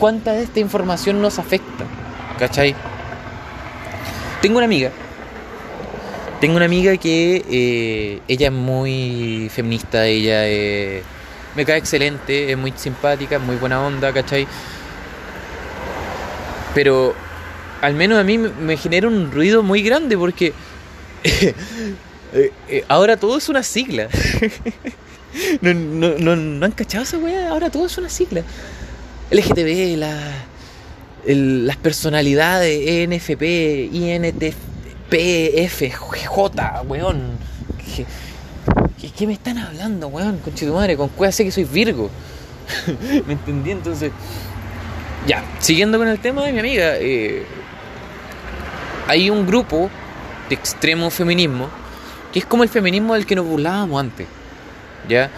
cuánta 0.00 0.32
de 0.32 0.42
esta 0.42 0.58
información 0.58 1.22
nos 1.22 1.38
afecta. 1.38 1.84
¿Cachai? 2.38 2.74
Tengo 4.42 4.56
una 4.56 4.64
amiga. 4.64 4.90
Tengo 6.40 6.56
una 6.56 6.64
amiga 6.64 6.96
que 6.96 7.44
eh, 7.48 8.20
ella 8.26 8.46
es 8.48 8.52
muy 8.52 9.48
feminista, 9.54 10.06
ella 10.06 10.42
me 11.54 11.64
cae 11.64 11.76
excelente, 11.76 12.50
es 12.50 12.58
muy 12.58 12.72
simpática, 12.76 13.38
muy 13.38 13.56
buena 13.56 13.80
onda, 13.80 14.12
¿cachai? 14.12 14.46
Pero 16.74 17.14
al 17.80 17.94
menos 17.94 18.18
a 18.18 18.24
mí 18.24 18.38
me 18.38 18.76
genera 18.76 19.08
un 19.08 19.30
ruido 19.30 19.62
muy 19.62 19.82
grande 19.82 20.16
porque 20.16 20.52
eh, 21.24 21.54
eh, 22.68 22.84
ahora 22.88 23.16
todo 23.16 23.38
es 23.38 23.48
una 23.48 23.62
sigla. 23.62 24.08
no, 25.60 25.74
no, 25.74 26.36
no, 26.36 26.64
han 26.64 26.72
cachado 26.72 27.04
esa 27.04 27.18
weá, 27.18 27.48
ahora 27.50 27.70
todo 27.70 27.86
es 27.86 27.98
una 27.98 28.08
sigla. 28.08 28.42
LGTB, 29.30 29.96
la, 29.96 30.18
las 31.26 31.76
personalidades 31.76 32.80
ENFP, 32.86 33.42
INTP, 33.92 35.14
J, 36.26 36.82
weón. 36.82 37.38
¿Qué, 39.00 39.10
¿Qué, 39.10 39.26
me 39.26 39.32
están 39.32 39.58
hablando, 39.58 40.08
weón? 40.08 40.38
Con 40.38 40.52
tu 40.54 40.66
madre, 40.66 40.96
con 40.96 41.08
cueva 41.08 41.32
sé 41.32 41.44
que 41.44 41.50
soy 41.50 41.64
Virgo. 41.64 42.10
¿Me 43.26 43.32
entendí? 43.34 43.70
Entonces. 43.70 44.12
Ya, 45.26 45.44
siguiendo 45.58 45.98
con 45.98 46.08
el 46.08 46.18
tema 46.18 46.44
de 46.44 46.52
mi 46.52 46.58
amiga. 46.60 46.96
Eh, 46.96 47.44
hay 49.06 49.28
un 49.30 49.46
grupo 49.46 49.90
de 50.48 50.54
extremo 50.54 51.10
feminismo 51.10 51.68
que 52.32 52.38
es 52.38 52.46
como 52.46 52.62
el 52.62 52.68
feminismo 52.68 53.14
del 53.14 53.26
que 53.26 53.34
nos 53.34 53.44
burlábamos 53.44 54.00
antes. 54.00 54.26
¿Ya? 55.08 55.30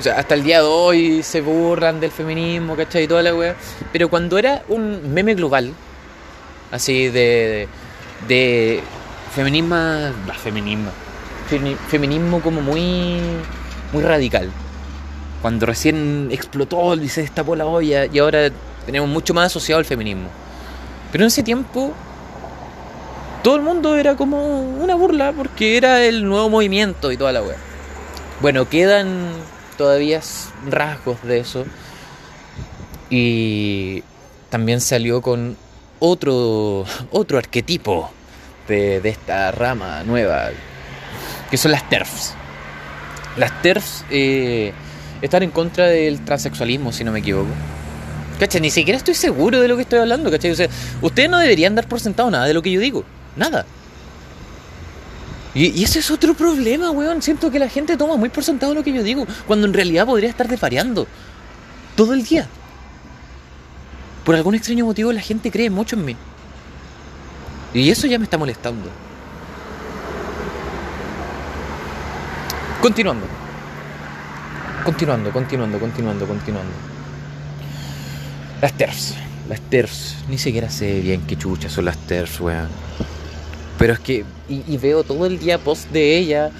O 0.00 0.02
sea, 0.02 0.18
hasta 0.18 0.34
el 0.34 0.42
día 0.42 0.62
de 0.62 0.66
hoy 0.66 1.22
se 1.22 1.42
burlan 1.42 2.00
del 2.00 2.10
feminismo, 2.10 2.74
¿cachai? 2.74 3.04
Y 3.04 3.06
toda 3.06 3.22
la 3.22 3.34
weá. 3.34 3.54
Pero 3.92 4.08
cuando 4.08 4.38
era 4.38 4.62
un 4.68 5.12
meme 5.12 5.34
global, 5.34 5.74
así 6.72 7.08
de. 7.08 7.68
de, 8.26 8.80
feminismo. 9.34 9.76
feminismo. 10.42 10.90
Feminismo 11.88 12.40
como 12.40 12.62
muy. 12.62 13.18
muy 13.92 14.02
radical. 14.02 14.50
Cuando 15.42 15.66
recién 15.66 16.28
explotó 16.32 16.94
y 16.94 17.10
se 17.10 17.20
destapó 17.20 17.54
la 17.54 17.66
olla 17.66 18.06
y 18.06 18.18
ahora 18.20 18.48
tenemos 18.86 19.10
mucho 19.10 19.34
más 19.34 19.48
asociado 19.48 19.80
al 19.80 19.84
feminismo. 19.84 20.30
Pero 21.12 21.24
en 21.24 21.28
ese 21.28 21.42
tiempo 21.42 21.92
todo 23.42 23.56
el 23.56 23.62
mundo 23.62 23.96
era 23.96 24.16
como 24.16 24.62
una 24.62 24.94
burla 24.94 25.32
porque 25.32 25.76
era 25.76 26.02
el 26.02 26.26
nuevo 26.26 26.48
movimiento 26.48 27.12
y 27.12 27.18
toda 27.18 27.32
la 27.32 27.42
wea. 27.42 27.56
Bueno, 28.40 28.66
quedan 28.66 29.32
todavía 29.80 30.20
rasgos 30.68 31.22
de 31.22 31.38
eso. 31.38 31.64
Y 33.08 34.04
también 34.50 34.82
salió 34.82 35.22
con 35.22 35.56
otro, 36.00 36.84
otro 37.10 37.38
arquetipo 37.38 38.10
de, 38.68 39.00
esta 39.02 39.50
rama 39.52 40.04
nueva, 40.04 40.50
que 41.50 41.56
son 41.56 41.72
las 41.72 41.88
TERFs. 41.88 42.34
Las 43.38 43.62
TERFs 43.62 44.04
eh, 44.10 44.74
están 45.22 45.44
en 45.44 45.50
contra 45.50 45.86
del 45.86 46.26
transexualismo, 46.26 46.92
si 46.92 47.02
no 47.02 47.10
me 47.10 47.20
equivoco. 47.20 47.48
¿Cachai? 48.38 48.60
Ni 48.60 48.70
siquiera 48.70 48.98
estoy 48.98 49.14
seguro 49.14 49.62
de 49.62 49.68
lo 49.68 49.76
que 49.76 49.82
estoy 49.82 50.00
hablando, 50.00 50.30
¿cachai? 50.30 50.54
Ustedes 51.00 51.30
no 51.30 51.38
deberían 51.38 51.74
dar 51.74 51.88
por 51.88 52.00
sentado 52.00 52.30
nada 52.30 52.44
de 52.44 52.52
lo 52.52 52.60
que 52.60 52.70
yo 52.70 52.80
digo. 52.80 53.02
Nada. 53.34 53.64
Y, 55.54 55.82
ese 55.82 55.98
es 55.98 56.10
otro 56.10 56.34
problema, 56.34 56.90
weón. 56.90 57.22
Siento 57.22 57.50
que 57.50 57.58
la 57.58 57.68
gente 57.68 57.96
toma 57.96 58.16
muy 58.16 58.28
por 58.28 58.44
sentado 58.44 58.74
lo 58.74 58.82
que 58.84 58.92
yo 58.92 59.02
digo, 59.02 59.26
cuando 59.46 59.66
en 59.66 59.74
realidad 59.74 60.06
podría 60.06 60.28
estar 60.28 60.48
desvariando 60.48 61.06
todo 61.96 62.14
el 62.14 62.24
día. 62.24 62.46
Por 64.24 64.34
algún 64.34 64.54
extraño 64.54 64.84
motivo 64.84 65.12
la 65.12 65.20
gente 65.20 65.50
cree 65.50 65.70
mucho 65.70 65.96
en 65.96 66.04
mí. 66.04 66.16
Y 67.74 67.90
eso 67.90 68.06
ya 68.06 68.18
me 68.18 68.24
está 68.24 68.38
molestando. 68.38 68.88
Continuando. 72.80 73.26
Continuando, 74.84 75.30
continuando, 75.30 75.78
continuando, 75.78 76.26
continuando. 76.26 76.72
Las 78.62 78.72
TERFs. 78.72 79.14
Las 79.48 79.60
TERFs. 79.60 80.16
Ni 80.28 80.38
siquiera 80.38 80.70
sé 80.70 81.00
bien 81.00 81.22
qué 81.26 81.36
chuchas 81.36 81.72
son 81.72 81.86
las 81.86 81.96
TERFs, 81.98 82.40
weón. 82.40 82.68
Pero 83.80 83.94
es 83.94 84.00
que, 84.00 84.26
y, 84.46 84.76
veo 84.76 85.04
todo 85.04 85.24
el 85.24 85.38
día 85.38 85.56
post 85.56 85.90
de 85.90 86.18
ella, 86.18 86.50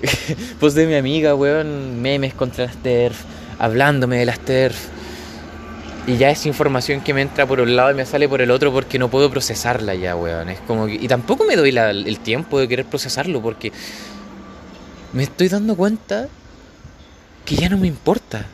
post 0.58 0.74
de 0.74 0.86
mi 0.86 0.94
amiga, 0.94 1.34
weón, 1.34 2.00
memes 2.00 2.32
contra 2.32 2.64
las 2.64 2.76
TERF, 2.76 3.24
hablándome 3.58 4.16
de 4.16 4.24
las 4.24 4.40
TERF. 4.40 4.88
Y 6.06 6.16
ya 6.16 6.30
es 6.30 6.46
información 6.46 7.02
que 7.02 7.12
me 7.12 7.20
entra 7.20 7.44
por 7.44 7.60
un 7.60 7.76
lado 7.76 7.90
y 7.90 7.94
me 7.94 8.06
sale 8.06 8.26
por 8.26 8.40
el 8.40 8.50
otro 8.50 8.72
porque 8.72 8.98
no 8.98 9.10
puedo 9.10 9.30
procesarla 9.30 9.94
ya, 9.94 10.16
weón. 10.16 10.48
Es 10.48 10.60
como 10.60 10.88
y 10.88 11.06
tampoco 11.08 11.44
me 11.44 11.56
doy 11.56 11.76
el 11.76 12.18
tiempo 12.20 12.58
de 12.58 12.66
querer 12.66 12.86
procesarlo 12.86 13.42
porque 13.42 13.70
me 15.12 15.24
estoy 15.24 15.48
dando 15.48 15.76
cuenta 15.76 16.28
que 17.44 17.54
ya 17.54 17.68
no 17.68 17.76
me 17.76 17.86
importa. 17.86 18.46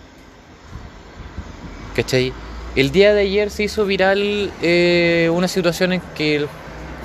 ¿Cachai? 1.95 2.33
El 2.75 2.91
día 2.91 3.15
de 3.15 3.21
ayer 3.21 3.51
se 3.51 3.63
hizo 3.63 3.87
viral 3.87 4.51
eh, 4.61 5.31
una 5.33 5.47
situación 5.47 5.93
en 5.93 6.01
que 6.17 6.49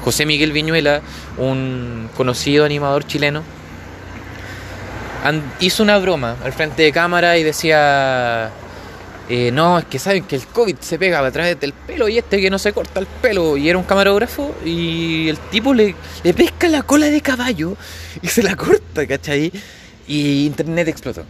José 0.03 0.25
Miguel 0.25 0.51
Viñuela, 0.51 1.01
un 1.37 2.09
conocido 2.15 2.65
animador 2.65 3.05
chileno, 3.05 3.43
hizo 5.59 5.83
una 5.83 5.97
broma 5.97 6.35
al 6.43 6.51
frente 6.53 6.83
de 6.83 6.91
cámara 6.91 7.37
y 7.37 7.43
decía, 7.43 8.51
eh, 9.29 9.51
no, 9.53 9.79
es 9.79 9.85
que 9.85 9.99
saben 9.99 10.25
que 10.25 10.35
el 10.35 10.45
COVID 10.47 10.75
se 10.79 10.99
pega 10.99 11.25
a 11.25 11.31
través 11.31 11.59
del 11.59 11.71
pelo 11.71 12.09
y 12.09 12.17
este 12.17 12.41
que 12.41 12.49
no 12.49 12.59
se 12.59 12.73
corta 12.73 12.99
el 12.99 13.05
pelo. 13.05 13.55
Y 13.55 13.69
era 13.69 13.77
un 13.77 13.85
camarógrafo 13.85 14.53
y 14.65 15.29
el 15.29 15.37
tipo 15.37 15.73
le, 15.73 15.95
le 16.23 16.33
pesca 16.33 16.67
la 16.67 16.83
cola 16.83 17.07
de 17.07 17.21
caballo 17.21 17.77
y 18.21 18.27
se 18.27 18.43
la 18.43 18.55
corta, 18.55 19.07
¿cachai? 19.07 19.51
Y 20.07 20.45
internet 20.45 20.89
explotó. 20.89 21.23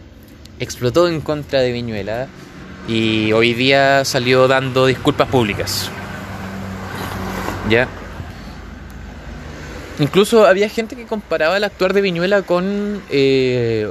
Explotó 0.58 1.08
en 1.08 1.20
contra 1.20 1.60
de 1.60 1.70
Viñuela 1.70 2.26
y 2.88 3.32
hoy 3.32 3.54
día 3.54 4.04
salió 4.04 4.48
dando 4.48 4.86
disculpas 4.86 5.28
públicas. 5.28 5.88
¿Ya? 7.70 7.88
Incluso 9.98 10.46
había 10.46 10.68
gente 10.68 10.96
que 10.96 11.04
comparaba 11.04 11.56
el 11.56 11.64
actuar 11.64 11.92
de 11.92 12.00
Viñuela 12.00 12.42
con 12.42 13.00
eh, 13.10 13.88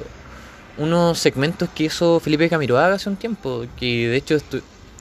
unos 0.78 1.18
segmentos 1.18 1.70
que 1.74 1.86
hizo 1.86 2.20
Felipe 2.20 2.50
Camiroaga 2.50 2.96
hace 2.96 3.10
un 3.10 3.16
tiempo, 3.16 3.66
que 3.80 4.10
de 4.10 4.18
hecho 4.18 4.38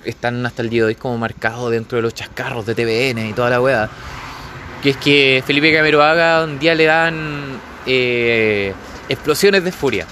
están 0.04 0.44
hasta 0.46 0.62
el 0.62 0.70
día 0.70 0.82
de 0.82 0.88
hoy 0.88 0.94
como 0.94 1.18
marcados 1.18 1.70
dentro 1.72 1.96
de 1.96 2.02
los 2.02 2.14
chascarros 2.14 2.66
de 2.66 2.74
TVN 2.74 3.30
y 3.30 3.32
toda 3.32 3.50
la 3.50 3.60
weá. 3.60 3.90
Que 4.80 4.90
es 4.90 4.96
que 4.96 5.42
Felipe 5.44 5.74
Camiroaga 5.74 6.44
un 6.44 6.58
día 6.58 6.74
le 6.74 6.84
dan 6.84 7.60
eh, 7.86 8.72
explosiones 9.08 9.64
de 9.64 9.72
furia. 9.72 10.06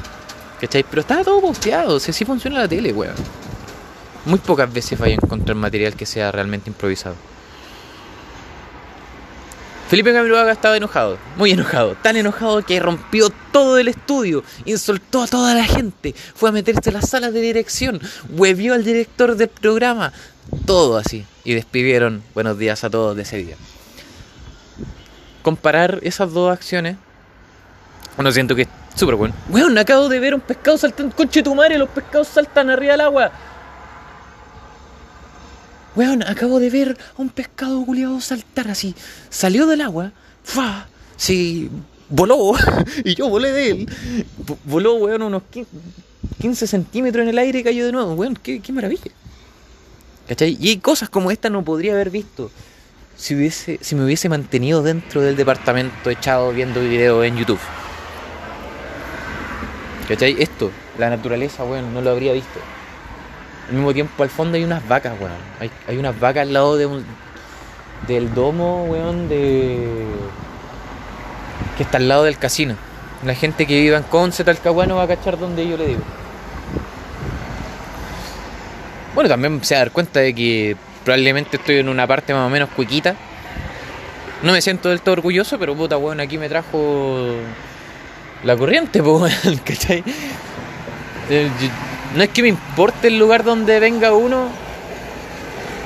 ¿Cachai? 0.61 0.85
Pero 0.88 1.00
estaba 1.00 1.24
todo 1.24 1.40
posteado, 1.40 1.94
o 1.94 2.00
sea, 2.00 2.12
sí 2.12 2.24
funciona 2.24 2.59
la 2.59 2.68
tele, 2.68 2.92
weón. 2.92 3.14
Muy 4.26 4.38
pocas 4.40 4.70
veces 4.72 4.98
vaya 4.98 5.14
a 5.14 5.24
encontrar 5.24 5.57
material 5.57 5.94
que 5.94 6.05
sea 6.05 6.31
realmente 6.33 6.68
improvisado. 6.68 7.14
Felipe 9.90 10.12
Camiroaga 10.12 10.53
estaba 10.53 10.76
enojado, 10.76 11.18
muy 11.37 11.50
enojado, 11.50 11.96
tan 12.00 12.14
enojado 12.14 12.62
que 12.62 12.79
rompió 12.79 13.29
todo 13.50 13.76
el 13.76 13.88
estudio, 13.88 14.44
insultó 14.64 15.24
a 15.24 15.26
toda 15.26 15.53
la 15.53 15.64
gente, 15.64 16.14
fue 16.37 16.48
a 16.48 16.53
meterse 16.53 16.90
en 16.90 16.94
las 16.94 17.11
salas 17.11 17.33
de 17.33 17.40
dirección, 17.40 18.00
huevió 18.31 18.74
al 18.74 18.85
director 18.85 19.35
del 19.35 19.48
programa, 19.48 20.12
todo 20.64 20.96
así, 20.96 21.26
y 21.42 21.55
despidieron 21.55 22.22
buenos 22.35 22.57
días 22.57 22.85
a 22.85 22.90
todos 22.90 23.16
de 23.16 23.22
ese 23.22 23.38
día. 23.38 23.57
Comparar 25.42 25.98
esas 26.03 26.33
dos 26.33 26.53
acciones, 26.53 26.96
bueno, 28.14 28.31
siento 28.31 28.55
que 28.55 28.62
es 28.62 28.68
súper 28.94 29.16
bueno. 29.16 29.35
Weón, 29.48 29.76
acabo 29.76 30.09
de 30.09 30.20
ver 30.20 30.37
un 30.37 30.40
pescado 30.40 30.79
saltando, 30.79 31.16
conche 31.16 31.42
tu 31.42 31.53
madre, 31.57 31.79
los 31.79 31.88
pescados 31.88 32.29
saltan 32.29 32.70
arriba 32.70 32.92
del 32.92 33.00
agua. 33.00 33.33
Weón, 35.96 36.22
acabo 36.22 36.61
de 36.61 36.70
ver 36.70 36.96
a 37.16 37.22
un 37.22 37.31
pescado 37.31 37.85
culiado 37.85 38.20
saltar 38.20 38.68
así. 38.68 38.94
Salió 39.29 39.66
del 39.66 39.81
agua, 39.81 40.12
fa, 40.44 40.88
sí, 41.16 41.68
voló, 42.09 42.55
y 43.05 43.14
yo 43.14 43.29
volé 43.29 43.53
de 43.53 43.70
él. 43.70 43.88
Voló, 44.64 44.94
weón, 44.94 45.22
unos 45.22 45.42
15 46.40 46.66
centímetros 46.66 47.22
en 47.24 47.31
el 47.31 47.38
aire 47.38 47.61
y 47.61 47.64
cayó 47.64 47.87
de 47.87 47.92
nuevo. 47.92 48.14
Weón, 48.14 48.37
qué, 48.37 48.61
qué 48.61 48.72
maravilla. 48.72 49.11
¿Cachai? 50.29 50.57
Y 50.61 50.76
cosas 50.79 51.09
como 51.09 51.33
esta 51.33 51.50
no 51.50 51.64
podría 51.64 51.92
haber 51.92 52.11
visto 52.11 52.53
si, 53.16 53.35
hubiese, 53.35 53.79
si 53.83 53.96
me 53.96 54.05
hubiese 54.05 54.29
mantenido 54.29 54.83
dentro 54.83 55.20
del 55.20 55.37
departamento 55.37 56.09
echado 56.09 56.53
viendo 56.53 56.81
videos 56.81 57.24
en 57.26 57.37
YouTube. 57.37 57.59
¿Cachai? 60.09 60.37
Esto, 60.38 60.70
la 60.98 61.11
naturaleza, 61.11 61.64
weón, 61.64 61.92
no 61.92 62.00
lo 62.00 62.11
habría 62.11 62.33
visto. 62.33 62.61
Al 63.70 63.76
mismo 63.76 63.94
tiempo, 63.94 64.22
al 64.22 64.30
fondo 64.30 64.56
hay 64.56 64.64
unas 64.64 64.87
vacas, 64.87 65.14
weón. 65.18 65.33
Hay, 65.61 65.70
hay 65.88 65.96
unas 65.96 66.18
vacas 66.18 66.42
al 66.42 66.52
lado 66.52 66.76
de 66.76 66.87
un, 66.87 67.04
del 68.06 68.35
domo, 68.35 68.85
weón, 68.85 69.28
de. 69.28 70.04
que 71.76 71.85
está 71.85 71.96
al 71.96 72.09
lado 72.09 72.24
del 72.24 72.37
casino. 72.37 72.76
La 73.24 73.35
gente 73.35 73.66
que 73.66 73.80
vive 73.80 73.96
en 73.96 74.02
Conce, 74.04 74.44
Talcahuano, 74.44 74.96
va 74.96 75.04
a 75.04 75.09
cachar 75.09 75.38
donde 75.38 75.68
yo 75.68 75.76
le 75.76 75.87
digo. 75.87 76.02
Bueno, 79.14 79.28
también 79.28 79.62
se 79.64 79.74
va 79.74 79.80
a 79.80 79.85
dar 79.85 79.92
cuenta 79.92 80.20
de 80.20 80.35
que 80.35 80.76
Probablemente 81.04 81.56
estoy 81.56 81.78
en 81.78 81.88
una 81.88 82.06
parte 82.06 82.35
más 82.35 82.46
o 82.46 82.50
menos 82.50 82.68
cuiquita. 82.70 83.14
No 84.42 84.52
me 84.52 84.61
siento 84.61 84.90
del 84.90 85.00
todo 85.00 85.14
orgulloso, 85.14 85.59
pero 85.59 85.74
puta, 85.74 85.96
weón, 85.96 86.20
aquí 86.20 86.38
me 86.38 86.48
trajo 86.48 87.35
la 88.44 88.56
corriente, 88.56 89.02
pues, 89.02 89.35
¿cachai? 89.64 90.04
No 92.16 92.23
es 92.23 92.31
que 92.31 92.42
me 92.42 92.49
importe 92.49 93.09
el 93.09 93.18
lugar 93.18 93.44
donde 93.44 93.79
venga 93.79 94.12
uno, 94.12 94.49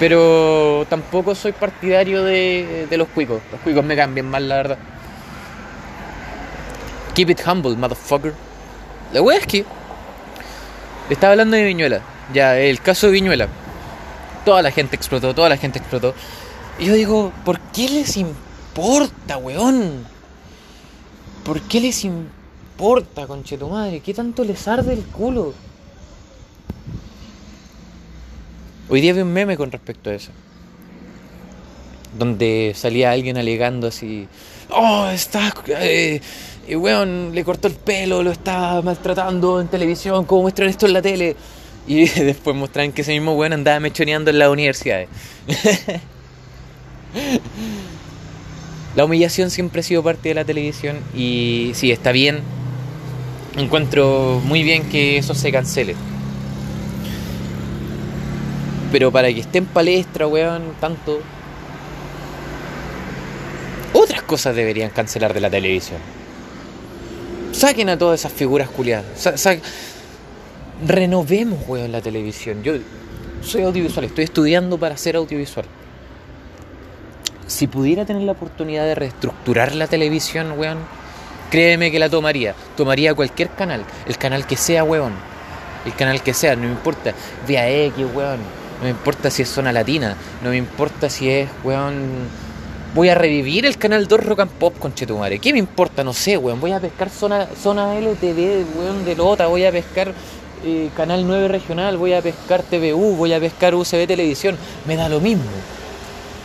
pero 0.00 0.86
tampoco 0.88 1.34
soy 1.34 1.52
partidario 1.52 2.24
de, 2.24 2.86
de 2.88 2.96
los 2.96 3.08
cuicos. 3.08 3.42
Los 3.52 3.60
cuicos 3.60 3.84
me 3.84 3.94
cambian 3.94 4.30
mal, 4.30 4.48
la 4.48 4.56
verdad. 4.56 4.78
Keep 7.14 7.30
it 7.30 7.40
humble, 7.46 7.76
motherfucker. 7.76 8.32
La 9.12 9.22
wea 9.22 9.38
es 9.38 9.46
que. 9.46 9.64
Estaba 11.10 11.32
hablando 11.32 11.56
de 11.56 11.64
Viñuela. 11.64 12.00
Ya, 12.32 12.58
el 12.58 12.80
caso 12.80 13.06
de 13.06 13.12
Viñuela. 13.12 13.48
Toda 14.44 14.62
la 14.62 14.70
gente 14.70 14.96
explotó, 14.96 15.34
toda 15.34 15.48
la 15.48 15.56
gente 15.56 15.78
explotó. 15.78 16.14
Y 16.78 16.86
yo 16.86 16.94
digo, 16.94 17.32
¿por 17.44 17.60
qué 17.60 17.88
les 17.88 18.16
importa, 18.16 19.36
weón? 19.36 20.04
¿Por 21.44 21.60
qué 21.60 21.80
les 21.80 22.04
importa, 22.04 23.26
conchetumadre? 23.26 24.00
¿Qué 24.00 24.14
tanto 24.14 24.42
les 24.42 24.66
arde 24.66 24.94
el 24.94 25.04
culo? 25.04 25.54
Hoy 28.94 29.00
día 29.00 29.12
vi 29.12 29.22
un 29.22 29.32
meme 29.32 29.56
con 29.56 29.72
respecto 29.72 30.08
a 30.08 30.14
eso. 30.14 30.30
Donde 32.16 32.74
salía 32.76 33.10
alguien 33.10 33.36
alegando 33.36 33.88
así. 33.88 34.28
Oh, 34.70 35.08
está. 35.12 35.52
Eh, 35.66 36.20
y 36.68 36.76
weón, 36.76 37.34
le 37.34 37.42
cortó 37.42 37.66
el 37.66 37.74
pelo, 37.74 38.22
lo 38.22 38.30
está 38.30 38.80
maltratando 38.82 39.60
en 39.60 39.66
televisión, 39.66 40.24
como 40.26 40.42
muestran 40.42 40.68
esto 40.68 40.86
en 40.86 40.92
la 40.92 41.02
tele. 41.02 41.34
Y 41.88 42.08
después 42.20 42.54
muestran 42.54 42.92
que 42.92 43.02
ese 43.02 43.10
mismo 43.14 43.34
weón 43.34 43.54
andaba 43.54 43.80
mechoneando 43.80 44.30
en 44.30 44.38
las 44.38 44.48
universidades. 44.48 45.08
la 48.94 49.04
humillación 49.04 49.50
siempre 49.50 49.80
ha 49.80 49.82
sido 49.82 50.04
parte 50.04 50.28
de 50.28 50.36
la 50.36 50.44
televisión 50.44 50.98
y 51.16 51.72
sí, 51.74 51.90
está 51.90 52.12
bien. 52.12 52.42
Encuentro 53.56 54.40
muy 54.44 54.62
bien 54.62 54.88
que 54.88 55.18
eso 55.18 55.34
se 55.34 55.50
cancele. 55.50 55.96
Pero 58.94 59.10
para 59.10 59.26
que 59.34 59.40
esté 59.40 59.58
en 59.58 59.66
palestra, 59.66 60.28
weón, 60.28 60.76
tanto. 60.80 61.18
Otras 63.92 64.22
cosas 64.22 64.54
deberían 64.54 64.90
cancelar 64.90 65.34
de 65.34 65.40
la 65.40 65.50
televisión. 65.50 65.98
Saquen 67.50 67.88
a 67.88 67.98
todas 67.98 68.20
esas 68.20 68.32
figuras 68.32 68.68
culiadas. 68.68 69.04
Renovemos, 70.86 71.58
weón, 71.66 71.90
la 71.90 72.00
televisión. 72.00 72.62
Yo 72.62 72.74
soy 73.42 73.62
audiovisual, 73.62 74.04
estoy 74.04 74.22
estudiando 74.26 74.78
para 74.78 74.96
ser 74.96 75.16
audiovisual. 75.16 75.66
Si 77.48 77.66
pudiera 77.66 78.04
tener 78.04 78.22
la 78.22 78.30
oportunidad 78.30 78.84
de 78.84 78.94
reestructurar 78.94 79.74
la 79.74 79.88
televisión, 79.88 80.52
weón, 80.56 80.78
créeme 81.50 81.90
que 81.90 81.98
la 81.98 82.08
tomaría. 82.08 82.54
Tomaría 82.76 83.12
cualquier 83.12 83.48
canal, 83.48 83.84
el 84.06 84.16
canal 84.18 84.46
que 84.46 84.56
sea, 84.56 84.84
weón. 84.84 85.14
El 85.84 85.94
canal 85.96 86.22
que 86.22 86.32
sea, 86.32 86.54
no 86.54 86.62
me 86.62 86.68
importa. 86.68 87.12
Vía 87.48 87.68
X, 87.68 88.06
weón 88.14 88.63
no 88.78 88.84
me 88.84 88.90
importa 88.90 89.30
si 89.30 89.42
es 89.42 89.48
zona 89.48 89.72
latina, 89.72 90.16
no 90.42 90.50
me 90.50 90.56
importa 90.56 91.08
si 91.08 91.30
es, 91.30 91.48
weón. 91.62 92.44
Voy 92.94 93.08
a 93.08 93.16
revivir 93.16 93.66
el 93.66 93.76
canal 93.76 94.06
2 94.06 94.24
Rock 94.24 94.40
and 94.40 94.50
Pop 94.52 94.78
con 94.78 94.94
Chetumare. 94.94 95.40
¿Qué 95.40 95.52
me 95.52 95.58
importa? 95.58 96.04
No 96.04 96.12
sé, 96.12 96.36
weón. 96.36 96.60
Voy 96.60 96.70
a 96.70 96.78
pescar 96.78 97.10
zona, 97.10 97.48
zona 97.60 97.98
LTV, 97.98 98.64
weón, 98.76 99.04
de 99.04 99.16
Lota. 99.16 99.48
Voy 99.48 99.64
a 99.64 99.72
pescar 99.72 100.12
eh, 100.64 100.90
Canal 100.96 101.26
9 101.26 101.48
Regional. 101.48 101.96
Voy 101.96 102.12
a 102.12 102.22
pescar 102.22 102.62
TVU. 102.62 103.16
Voy 103.16 103.32
a 103.32 103.40
pescar 103.40 103.74
UCB 103.74 104.06
Televisión. 104.06 104.56
Me 104.86 104.94
da 104.94 105.08
lo 105.08 105.20
mismo. 105.20 105.42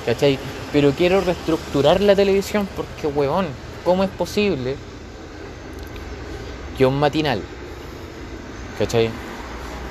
¿Cachai? 0.08 0.39
Pero 0.74 0.92
quiero 0.92 1.22
reestructurar 1.22 2.02
la 2.02 2.15
televisión 2.15 2.68
porque, 2.76 3.06
weón, 3.08 3.46
¿cómo 3.84 4.04
es 4.04 4.10
posible 4.10 4.76
que 6.78 6.86
un 6.86 6.98
matinal, 6.98 7.42
¿cachai? 8.78 9.10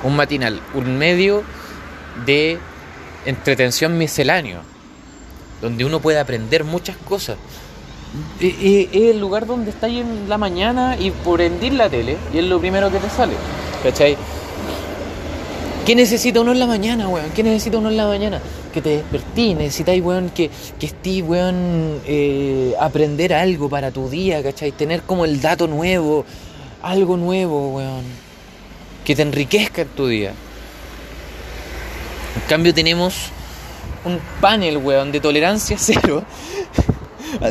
Un 0.03 0.15
matinal, 0.15 0.59
un 0.73 0.97
medio 0.97 1.43
de 2.25 2.59
entretención 3.25 3.97
misceláneo, 3.97 4.61
donde 5.61 5.85
uno 5.85 5.99
puede 5.99 6.19
aprender 6.19 6.63
muchas 6.63 6.97
cosas. 6.97 7.37
Es 8.39 8.87
el 8.93 9.19
lugar 9.19 9.45
donde 9.45 9.69
está 9.69 9.85
ahí 9.85 9.99
en 9.99 10.27
la 10.27 10.37
mañana 10.37 10.97
y 10.99 11.11
por 11.11 11.41
endir 11.41 11.73
la 11.73 11.89
tele 11.89 12.17
y 12.33 12.39
es 12.39 12.45
lo 12.45 12.59
primero 12.59 12.91
que 12.91 12.97
te 12.97 13.09
sale. 13.09 13.33
¿Cachai? 13.83 14.17
¿Qué 15.85 15.95
necesita 15.95 16.41
uno 16.41 16.51
en 16.51 16.59
la 16.59 16.67
mañana, 16.67 17.07
weón? 17.07 17.31
¿Qué 17.31 17.41
necesita 17.41 17.77
uno 17.79 17.89
en 17.89 17.97
la 17.97 18.05
mañana? 18.05 18.39
Que 18.73 18.81
te 18.81 18.89
despertí, 18.89 19.55
necesitáis, 19.55 20.03
weón, 20.03 20.29
que, 20.29 20.49
que 20.79 20.85
estés, 20.85 21.23
weón, 21.23 21.99
eh, 22.05 22.75
aprender 22.79 23.33
algo 23.33 23.69
para 23.69 23.89
tu 23.89 24.07
día, 24.07 24.43
¿cachai? 24.43 24.71
Tener 24.71 25.01
como 25.01 25.25
el 25.25 25.41
dato 25.41 25.67
nuevo, 25.67 26.25
algo 26.83 27.17
nuevo, 27.17 27.75
weón, 27.75 28.03
que 29.03 29.15
te 29.15 29.23
enriquezca 29.23 29.81
en 29.81 29.87
tu 29.87 30.07
día. 30.07 30.33
En 32.35 32.41
cambio 32.47 32.73
tenemos 32.73 33.31
un 34.05 34.19
panel, 34.41 34.77
weón, 34.77 35.11
de 35.11 35.19
tolerancia 35.19 35.77
cero. 35.79 36.23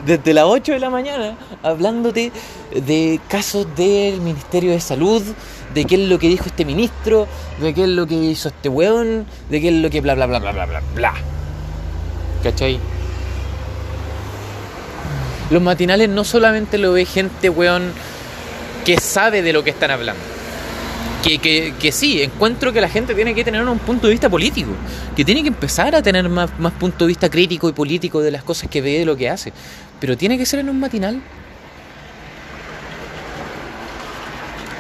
Desde 0.05 0.35
las 0.35 0.45
8 0.45 0.73
de 0.73 0.81
la 0.81 0.91
mañana, 0.91 1.39
hablándote 1.63 2.33
de 2.75 3.21
casos 3.29 3.67
del 3.77 4.21
Ministerio 4.21 4.73
de 4.73 4.81
Salud, 4.81 5.23
de 5.73 5.85
qué 5.85 5.95
es 5.95 6.01
lo 6.09 6.19
que 6.19 6.29
dijo 6.29 6.47
este 6.47 6.65
ministro, 6.65 7.29
de 7.61 7.73
qué 7.73 7.85
es 7.85 7.89
lo 7.89 8.07
que 8.07 8.17
hizo 8.17 8.49
este 8.49 8.69
weón, 8.69 9.25
de 9.49 9.61
qué 9.61 9.69
es 9.69 9.75
lo 9.75 9.89
que 9.89 10.01
bla 10.01 10.15
bla 10.15 10.27
bla 10.27 10.41
bla 10.41 10.53
bla 10.53 10.67
bla 10.67 10.83
bla. 10.95 11.15
¿Cachai? 12.43 12.81
Los 15.51 15.63
matinales 15.63 16.09
no 16.09 16.25
solamente 16.25 16.77
lo 16.77 16.93
ve 16.93 17.05
gente, 17.05 17.49
weón, 17.49 17.93
que 18.85 18.99
sabe 18.99 19.43
de 19.43 19.53
lo 19.53 19.63
que 19.63 19.71
están 19.71 19.93
hablando 19.93 20.38
que, 21.23 21.39
que, 21.39 21.75
que, 21.79 21.93
sí, 21.93 22.23
encuentro 22.23 22.73
que 22.73 22.81
la 22.81 22.89
gente 22.89 23.15
tiene 23.15 23.35
que 23.35 23.45
tener 23.45 23.63
un 23.65 23.79
punto 23.79 24.07
de 24.07 24.13
vista 24.13 24.29
político, 24.29 24.71
que 25.17 25.25
tiene 25.25 25.43
que 25.43 25.49
empezar 25.49 25.95
a 25.95 26.03
tener 26.03 26.29
más, 26.29 26.51
más 26.59 26.73
punto 26.75 27.05
de 27.05 27.09
vista 27.09 27.29
crítico 27.29 27.69
y 27.69 27.73
político 27.73 28.21
de 28.21 28.31
las 28.31 28.43
cosas 28.43 28.71
que 28.71 28.81
ve 28.81 28.93
y 28.93 28.99
de 28.99 29.05
lo 29.05 29.17
que 29.17 29.29
hace, 29.29 29.53
pero 30.01 30.17
tiene 30.17 30.39
que 30.39 30.47
ser 30.47 30.61
en 30.61 30.69
un 30.69 30.79
matinal. 30.79 31.21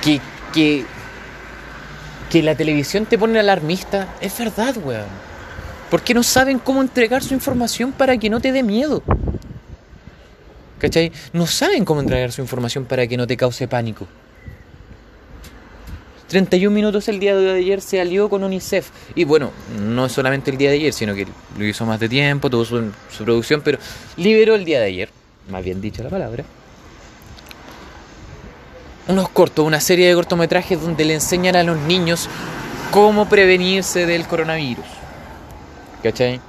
Que, 0.02 0.20
que, 0.54 0.84
que 2.30 2.42
la 2.42 2.54
televisión 2.54 3.06
te 3.06 3.18
pone 3.18 3.38
alarmista, 3.38 4.14
es 4.20 4.38
verdad, 4.38 4.76
weón. 4.76 5.28
Porque 5.90 6.14
no 6.14 6.22
saben 6.22 6.58
cómo 6.58 6.82
entregar 6.82 7.22
su 7.22 7.34
información 7.34 7.92
para 7.92 8.16
que 8.18 8.30
no 8.30 8.40
te 8.40 8.52
dé 8.52 8.62
miedo. 8.62 9.02
¿Cachai? 10.78 11.10
No 11.32 11.46
saben 11.46 11.84
cómo 11.84 12.00
entregar 12.00 12.30
su 12.30 12.40
información 12.40 12.84
para 12.84 13.06
que 13.06 13.16
no 13.16 13.26
te 13.26 13.36
cause 13.36 13.66
pánico. 13.66 14.06
31 16.28 16.74
minutos 16.74 17.08
el 17.08 17.18
día 17.18 17.34
de 17.34 17.52
ayer 17.52 17.80
se 17.80 18.00
alió 18.00 18.28
con 18.28 18.44
UNICEF. 18.44 18.90
Y 19.14 19.24
bueno, 19.24 19.50
no 19.80 20.08
solamente 20.08 20.50
el 20.50 20.58
día 20.58 20.70
de 20.70 20.76
ayer, 20.76 20.92
sino 20.92 21.14
que 21.14 21.26
lo 21.56 21.64
hizo 21.64 21.86
más 21.86 21.98
de 21.98 22.08
tiempo, 22.08 22.50
tuvo 22.50 22.64
su, 22.64 22.92
producción, 23.24 23.62
pero 23.62 23.78
liberó 24.16 24.54
el 24.54 24.64
día 24.64 24.80
de 24.80 24.86
ayer, 24.86 25.10
más 25.50 25.64
bien 25.64 25.80
dicha 25.80 26.02
la 26.02 26.10
palabra. 26.10 26.44
Unos 29.08 29.30
cortos, 29.30 29.66
una 29.66 29.80
serie 29.80 30.08
de 30.08 30.14
cortometrajes 30.14 30.80
donde 30.80 31.06
le 31.06 31.14
enseñan 31.14 31.56
a 31.56 31.62
los 31.62 31.78
niños 31.78 32.28
cómo 32.90 33.26
prevenirse 33.26 34.04
del 34.04 34.26
coronavirus. 34.26 34.84
¿Cachai? 36.02 36.40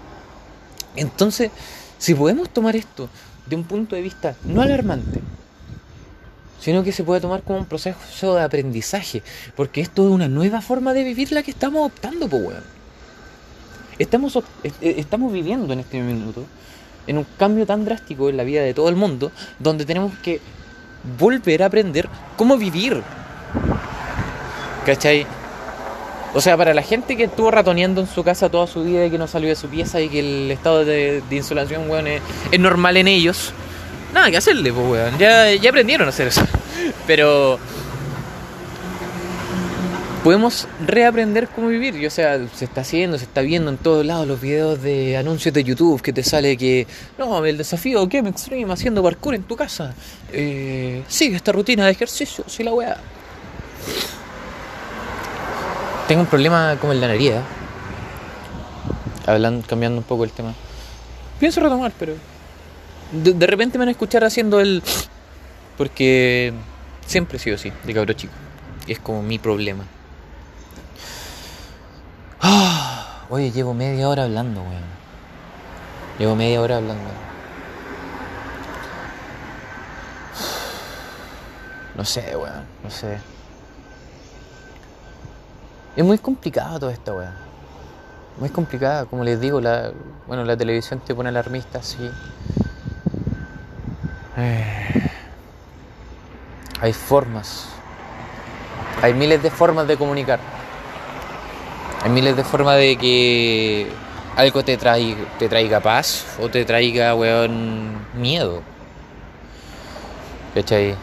Entonces, 0.98 1.52
si 1.98 2.13
podemos 2.13 2.50
tomar 2.50 2.76
esto 2.76 3.10
de 3.46 3.56
un 3.56 3.63
punto 3.63 3.96
de 3.96 4.02
vista 4.02 4.36
no 4.44 4.62
alarmante, 4.62 5.22
sino 6.60 6.84
que 6.84 6.91
se 6.91 7.04
puede 7.04 7.22
tomar 7.22 7.41
como 7.43 7.60
un 7.60 7.65
proceso 7.65 8.36
de 8.36 8.43
aprendizaje, 8.43 9.24
porque 9.56 9.82
esto 9.82 10.08
es 10.08 10.12
una 10.12 10.28
nueva 10.28 10.62
forma 10.62 10.93
de 10.93 11.04
vivir 11.04 11.32
la 11.32 11.43
que 11.43 11.52
estamos 11.52 11.86
optando, 11.86 12.28
pues, 12.28 12.43
weón. 12.43 12.63
Estamos, 13.98 14.36
eh, 14.63 14.72
estamos 14.82 15.34
viviendo 15.34 15.74
en 15.74 15.82
este 15.82 16.00
minuto 16.02 16.45
en 17.08 17.17
un 17.17 17.26
cambio 17.38 17.65
tan 17.65 17.86
drástico 17.86 18.30
en 18.30 18.38
la 18.38 18.43
vida 18.43 18.62
de 18.62 18.74
todo 18.74 18.88
el 18.88 18.95
mundo, 18.95 19.32
donde 19.58 19.86
tenemos 19.86 20.13
que 20.19 20.39
volver 21.17 21.63
a 21.63 21.65
aprender 21.65 22.08
cómo 22.38 22.58
vivir. 22.58 23.02
¿Cachai? 24.86 25.26
O 26.34 26.41
sea, 26.41 26.56
para 26.56 26.74
la 26.76 26.84
gente 26.84 27.17
que 27.17 27.24
estuvo 27.24 27.50
ratoneando 27.50 28.02
en 28.02 28.08
su 28.08 28.24
casa 28.24 28.50
toda 28.50 28.67
su 28.67 28.84
vida 28.84 29.06
y 29.06 29.10
que 29.10 29.17
no 29.17 29.28
salió 29.28 29.50
de 29.50 29.56
su 29.56 29.67
pieza 29.67 30.00
y 30.00 30.10
que 30.10 30.19
el 30.19 30.52
estado 30.52 30.86
de, 30.86 31.24
insolación, 31.32 31.89
weón, 31.89 32.06
es 32.08 32.60
normal 32.60 32.98
en 32.98 33.08
ellos, 33.08 33.54
nada 34.13 34.32
que 34.32 34.38
hacerle, 34.38 34.72
pues, 34.74 34.88
weón. 34.88 35.17
Ya, 35.17 35.54
ya 35.54 35.69
aprendieron 35.69 36.08
a 36.08 36.10
hacer 36.10 36.28
eso. 36.28 36.41
Pero 37.08 37.60
podemos 40.24 40.67
reaprender 40.86 41.48
cómo 41.48 41.67
vivir. 41.67 41.95
Y, 41.95 42.06
o 42.06 42.10
sea, 42.10 42.39
se 42.54 42.65
está 42.65 42.82
haciendo, 42.82 43.17
se 43.17 43.26
está 43.26 43.41
viendo 43.41 43.72
en 43.72 43.78
todos 43.78 44.06
lados 44.06 44.28
los 44.28 44.39
videos 44.39 44.82
de 44.82 45.17
anuncios 45.17 45.54
de 45.54 45.63
YouTube 45.63 46.02
que 46.02 46.13
te 46.13 46.24
sale 46.24 46.58
que, 46.58 46.88
no, 47.17 47.43
el 47.45 47.58
desafío 47.58 48.08
que 48.08 48.22
me 48.22 48.30
Extreme 48.30 48.72
haciendo 48.72 49.02
parkour 49.02 49.36
en 49.36 49.43
tu 49.43 49.56
casa. 49.56 49.93
Eh, 50.32 51.04
sigue 51.08 51.36
esta 51.36 51.52
rutina 51.52 51.86
de 51.86 51.91
ejercicio, 51.91 52.43
si 52.48 52.63
la 52.63 52.74
weá. 52.74 52.98
Tengo 56.08 56.22
un 56.22 56.28
problema 56.28 56.78
con 56.80 57.00
la 57.00 57.08
nariz. 57.08 57.34
hablando, 59.26 59.65
cambiando 59.67 59.98
un 59.98 60.04
poco 60.04 60.24
el 60.24 60.32
tema. 60.32 60.54
Pienso 61.39 61.62
retomar, 61.62 61.91
pero 61.98 62.13
de, 63.12 63.34
de 63.34 63.48
repente 63.48 63.78
me 63.78 63.84
van 63.84 63.89
a 63.89 63.91
escuchar 63.91 64.24
haciendo 64.24 64.60
el 64.60 64.84
porque 65.78 66.54
siempre 67.06 67.38
he 67.38 67.39
sido 67.39 67.56
así, 67.56 67.72
de 67.86 67.93
cabro 67.93 68.12
chico. 68.12 68.34
Es 68.86 69.00
como 69.00 69.24
mi 69.24 69.39
problema. 69.39 69.86
Ah, 72.41 73.26
oye, 73.30 73.52
llevo 73.52 73.74
media 73.74 74.10
hora 74.10 74.24
hablando, 74.24 74.62
weón. 74.62 74.84
Llevo 76.17 76.36
media 76.36 76.60
hora 76.60 76.78
hablando. 76.78 77.10
No 81.95 82.04
sé, 82.04 82.36
weón, 82.36 82.65
no 82.84 82.89
sé. 82.91 83.17
Es 85.95 86.04
muy 86.04 86.17
complicado 86.17 86.80
todo 86.80 86.89
esto, 86.89 87.15
weón. 87.15 87.34
Muy 88.38 88.50
complicado, 88.50 89.08
como 89.08 89.24
les 89.24 89.39
digo, 89.39 89.62
la, 89.62 89.91
bueno, 90.28 90.43
la 90.43 90.58
televisión 90.58 91.00
te 91.00 91.15
pone 91.15 91.30
alarmista, 91.30 91.82
sí. 91.82 92.10
Eh, 94.39 95.10
hay 96.82 96.93
formas. 96.93 97.67
Hay 99.02 99.13
miles 99.13 99.43
de 99.43 99.52
formas 99.52 99.88
de 99.88 99.97
comunicar. 99.97 100.39
Hay 102.04 102.10
miles 102.10 102.36
de 102.38 102.43
formas 102.43 102.78
de 102.78 102.97
que 102.97 103.88
algo 104.36 104.63
te 104.63 104.78
traiga, 104.78 105.17
te 105.38 105.49
traiga 105.49 105.82
paz 105.82 106.25
o 106.41 106.47
te 106.47 106.63
traiga, 106.63 107.13
weón, 107.15 108.08
miedo. 108.15 108.62
¿Cachai? 110.56 110.95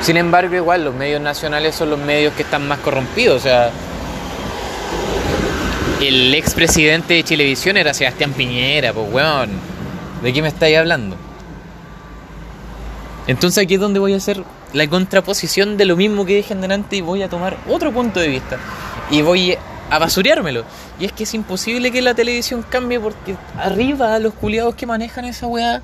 Sin 0.00 0.16
embargo, 0.16 0.54
igual, 0.54 0.84
los 0.84 0.94
medios 0.94 1.20
nacionales 1.20 1.74
son 1.74 1.90
los 1.90 1.98
medios 1.98 2.34
que 2.34 2.42
están 2.42 2.66
más 2.66 2.78
corrompidos. 2.80 3.36
O 3.36 3.40
sea, 3.40 3.70
el 6.00 6.34
expresidente 6.34 7.14
de 7.14 7.24
Chilevisión 7.24 7.76
era 7.76 7.94
Sebastián 7.94 8.32
Piñera, 8.32 8.92
pues, 8.92 9.12
weón. 9.12 9.71
¿De 10.22 10.32
qué 10.32 10.40
me 10.40 10.48
estáis 10.48 10.76
hablando? 10.78 11.16
Entonces 13.26 13.64
aquí 13.64 13.74
es 13.74 13.80
donde 13.80 14.00
voy 14.00 14.14
a 14.14 14.16
hacer 14.16 14.42
la 14.72 14.86
contraposición 14.88 15.76
de 15.76 15.84
lo 15.84 15.96
mismo 15.96 16.24
que 16.24 16.36
dije 16.36 16.54
en 16.54 16.60
delante 16.60 16.96
y 16.96 17.00
voy 17.00 17.22
a 17.22 17.28
tomar 17.28 17.56
otro 17.68 17.92
punto 17.92 18.20
de 18.20 18.28
vista. 18.28 18.58
Y 19.10 19.22
voy 19.22 19.56
a 19.90 19.98
basureármelo. 19.98 20.64
Y 20.98 21.04
es 21.04 21.12
que 21.12 21.24
es 21.24 21.34
imposible 21.34 21.90
que 21.90 22.02
la 22.02 22.14
televisión 22.14 22.64
cambie 22.68 22.98
porque 22.98 23.36
arriba 23.58 24.18
los 24.18 24.34
culiados 24.34 24.74
que 24.74 24.86
manejan 24.86 25.24
esa 25.24 25.46
weá 25.46 25.82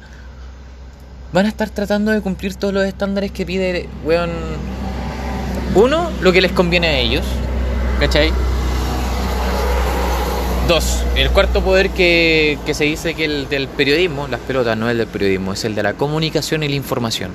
van 1.33 1.47
a 1.47 1.49
estar 1.49 1.69
tratando 1.71 2.11
de 2.13 2.21
cumplir 2.21 2.55
todos 2.55 2.73
los 2.73 2.85
estándares 2.85 3.33
que 3.33 3.45
pide, 3.45 3.89
weón. 4.05 4.31
Uno, 5.75 6.11
lo 6.23 6.33
que 6.33 6.41
les 6.41 6.53
conviene 6.53 6.89
a 6.89 6.99
ellos. 6.99 7.25
¿Cachai? 8.01 8.33
Dos, 10.69 11.03
el 11.17 11.31
cuarto 11.31 11.63
poder 11.63 11.89
que, 11.89 12.59
que 12.67 12.75
se 12.75 12.85
dice 12.85 13.15
que 13.15 13.25
el 13.25 13.49
del 13.49 13.69
periodismo, 13.69 14.29
las 14.29 14.41
pelotas 14.41 14.77
no 14.77 14.87
es 14.87 14.93
el 14.93 14.99
del 14.99 15.07
periodismo, 15.07 15.55
es 15.55 15.65
el 15.65 15.75
de 15.75 15.83
la 15.83 15.95
comunicación 15.95 16.63
y 16.63 16.69
la 16.69 16.75
información. 16.75 17.31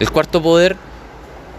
El 0.00 0.10
cuarto 0.10 0.40
poder 0.40 0.74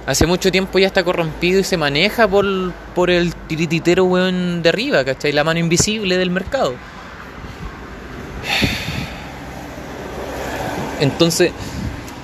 hace 0.08 0.26
mucho 0.26 0.52
tiempo 0.52 0.80
ya 0.80 0.88
está 0.88 1.04
corrompido 1.04 1.60
y 1.60 1.64
se 1.64 1.78
maneja 1.78 2.28
por, 2.28 2.74
por 2.96 3.12
el 3.12 3.36
tirititero 3.36 4.06
weón 4.06 4.64
de 4.64 4.70
arriba, 4.70 5.06
¿cachai? 5.06 5.32
La 5.32 5.44
mano 5.44 5.60
invisible 5.60 6.18
del 6.18 6.32
mercado. 6.32 6.74
Entonces, 11.00 11.52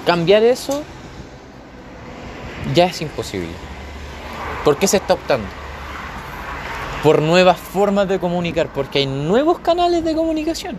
cambiar 0.03 0.41
eso 0.41 0.83
ya 2.73 2.85
es 2.85 2.99
imposible. 3.01 3.51
¿Por 4.65 4.77
qué 4.77 4.87
se 4.87 4.97
está 4.97 5.13
optando? 5.13 5.58
Por 7.03 7.21
nuevas 7.21 7.57
formas 7.57 8.07
de 8.09 8.19
comunicar, 8.19 8.67
porque 8.73 8.99
hay 8.99 9.05
nuevos 9.05 9.59
canales 9.59 10.03
de 10.03 10.13
comunicación. 10.13 10.77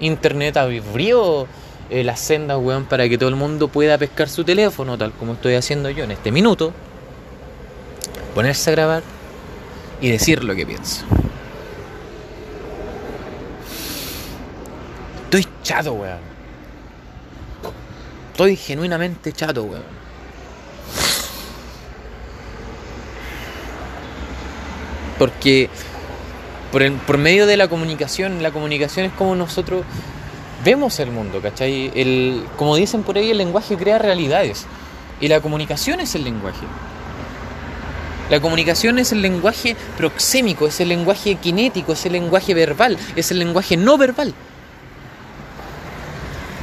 Internet 0.00 0.56
abrió 0.56 1.46
eh, 1.90 2.02
las 2.02 2.20
sendas, 2.20 2.58
weón, 2.58 2.86
para 2.86 3.08
que 3.08 3.18
todo 3.18 3.28
el 3.28 3.36
mundo 3.36 3.68
pueda 3.68 3.98
pescar 3.98 4.28
su 4.28 4.42
teléfono, 4.42 4.96
tal 4.96 5.12
como 5.12 5.34
estoy 5.34 5.54
haciendo 5.54 5.90
yo 5.90 6.04
en 6.04 6.12
este 6.12 6.32
minuto, 6.32 6.72
ponerse 8.34 8.70
a 8.70 8.72
grabar 8.72 9.02
y 10.00 10.10
decir 10.10 10.42
lo 10.44 10.54
que 10.54 10.66
pienso. 10.66 11.04
Estoy 15.24 15.46
chato, 15.62 15.92
weón. 15.92 16.18
Estoy 18.32 18.56
genuinamente 18.56 19.32
chato, 19.32 19.64
weón. 19.64 20.03
Porque 25.18 25.70
por, 26.72 26.90
por 27.00 27.18
medio 27.18 27.46
de 27.46 27.56
la 27.56 27.68
comunicación, 27.68 28.42
la 28.42 28.50
comunicación 28.50 29.06
es 29.06 29.12
como 29.12 29.36
nosotros 29.36 29.84
vemos 30.64 30.98
el 30.98 31.10
mundo, 31.10 31.40
¿cachai? 31.40 31.92
El, 31.94 32.44
como 32.56 32.74
dicen 32.76 33.02
por 33.02 33.16
ahí, 33.16 33.30
el 33.30 33.38
lenguaje 33.38 33.76
crea 33.76 33.98
realidades. 33.98 34.66
Y 35.20 35.28
la 35.28 35.40
comunicación 35.40 36.00
es 36.00 36.14
el 36.14 36.24
lenguaje. 36.24 36.66
La 38.30 38.40
comunicación 38.40 38.98
es 38.98 39.12
el 39.12 39.20
lenguaje 39.20 39.76
proxémico, 39.96 40.66
es 40.66 40.80
el 40.80 40.88
lenguaje 40.88 41.36
kinético, 41.36 41.92
es 41.92 42.06
el 42.06 42.12
lenguaje 42.12 42.54
verbal, 42.54 42.96
es 43.16 43.30
el 43.30 43.38
lenguaje 43.38 43.76
no 43.76 43.98
verbal. 43.98 44.34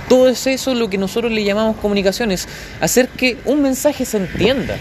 Todo 0.10 0.28
es 0.28 0.46
eso 0.48 0.74
lo 0.74 0.90
que 0.90 0.98
nosotros 0.98 1.32
le 1.32 1.44
llamamos 1.44 1.78
comunicación, 1.78 2.32
es 2.32 2.48
hacer 2.82 3.08
que 3.08 3.38
un 3.46 3.62
mensaje 3.62 4.06
se 4.06 4.18
entienda. 4.18 4.78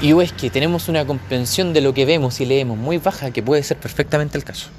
Y 0.00 0.12
o 0.14 0.22
es 0.22 0.32
que 0.32 0.48
tenemos 0.48 0.88
una 0.88 1.04
comprensión 1.04 1.74
de 1.74 1.82
lo 1.82 1.92
que 1.92 2.06
vemos 2.06 2.40
y 2.40 2.46
leemos 2.46 2.78
muy 2.78 2.96
baja, 2.96 3.30
que 3.30 3.42
puede 3.42 3.62
ser 3.62 3.76
perfectamente 3.76 4.38
el 4.38 4.44
caso. 4.44 4.70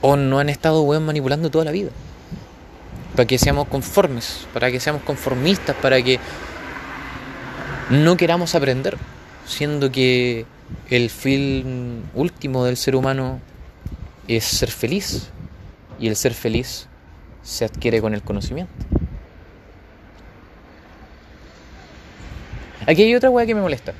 O 0.00 0.16
no 0.16 0.40
han 0.40 0.48
estado 0.48 0.82
weón, 0.82 1.06
manipulando 1.06 1.50
toda 1.50 1.64
la 1.64 1.70
vida. 1.70 1.90
Para 3.14 3.26
que 3.26 3.38
seamos 3.38 3.68
conformes, 3.68 4.46
para 4.52 4.72
que 4.72 4.80
seamos 4.80 5.02
conformistas, 5.02 5.76
para 5.76 6.02
que 6.02 6.18
no 7.90 8.16
queramos 8.16 8.56
aprender. 8.56 8.98
Siendo 9.46 9.92
que 9.92 10.46
el 10.90 11.10
fin 11.10 12.02
último 12.14 12.64
del 12.64 12.76
ser 12.76 12.96
humano 12.96 13.40
es 14.26 14.42
ser 14.44 14.70
feliz. 14.70 15.28
Y 16.00 16.08
el 16.08 16.16
ser 16.16 16.34
feliz 16.34 16.88
se 17.44 17.64
adquiere 17.64 18.00
con 18.00 18.14
el 18.14 18.22
conocimiento. 18.22 18.72
Aquí 22.86 23.02
hay 23.02 23.14
otra 23.14 23.30
weá 23.30 23.46
que 23.46 23.54
me 23.54 23.60
molesta. 23.60 23.92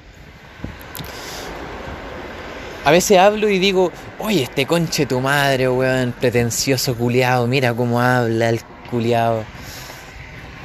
A 2.84 2.90
veces 2.90 3.18
hablo 3.18 3.48
y 3.48 3.58
digo, 3.58 3.90
oye, 4.18 4.42
este 4.42 4.66
conche 4.66 5.06
tu 5.06 5.20
madre, 5.20 5.68
weón, 5.70 6.12
pretencioso 6.12 6.94
culiado, 6.94 7.46
mira 7.46 7.72
cómo 7.72 7.98
habla 8.00 8.50
el 8.50 8.60
culiado. 8.90 9.42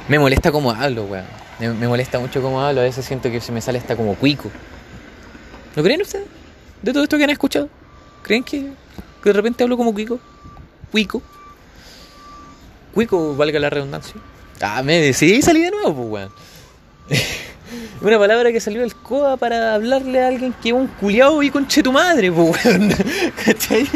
Me 0.06 0.18
molesta 0.18 0.52
cómo 0.52 0.70
hablo, 0.70 1.04
weón. 1.04 1.24
Me, 1.58 1.88
molesta 1.88 2.18
mucho 2.18 2.42
cómo 2.42 2.60
hablo, 2.60 2.80
a 2.80 2.84
veces 2.84 3.06
siento 3.06 3.30
que 3.30 3.40
se 3.40 3.52
me 3.52 3.62
sale 3.62 3.78
hasta 3.78 3.96
como 3.96 4.14
cuico. 4.16 4.50
¿No 5.76 5.82
creen 5.82 6.02
ustedes? 6.02 6.26
De 6.82 6.92
todo 6.92 7.02
esto 7.04 7.16
que 7.16 7.24
han 7.24 7.30
escuchado. 7.30 7.70
¿Creen 8.22 8.44
que, 8.44 8.70
que 9.22 9.28
de 9.30 9.32
repente 9.32 9.62
hablo 9.62 9.78
como 9.78 9.94
cuico? 9.94 10.18
Cuico. 10.90 11.22
Cuico, 12.92 13.34
valga 13.34 13.58
la 13.60 13.70
redundancia. 13.70 14.14
Ah, 14.60 14.82
me 14.82 14.98
decidí 14.98 15.40
salí 15.40 15.62
de 15.62 15.70
nuevo, 15.70 15.94
pues, 15.94 16.08
weón. 16.10 16.32
Una 18.02 18.18
palabra 18.18 18.50
que 18.50 18.60
salió 18.60 18.80
del 18.80 18.94
COA 18.94 19.36
para 19.36 19.74
hablarle 19.74 20.22
a 20.22 20.28
alguien 20.28 20.54
que 20.54 20.72
un 20.72 20.86
culiao 20.86 21.42
y 21.42 21.50
conche 21.50 21.82
tu 21.82 21.92
madre, 21.92 22.32
pues, 22.32 22.64
weón. 22.64 22.94
¿Cachai? 23.44 23.86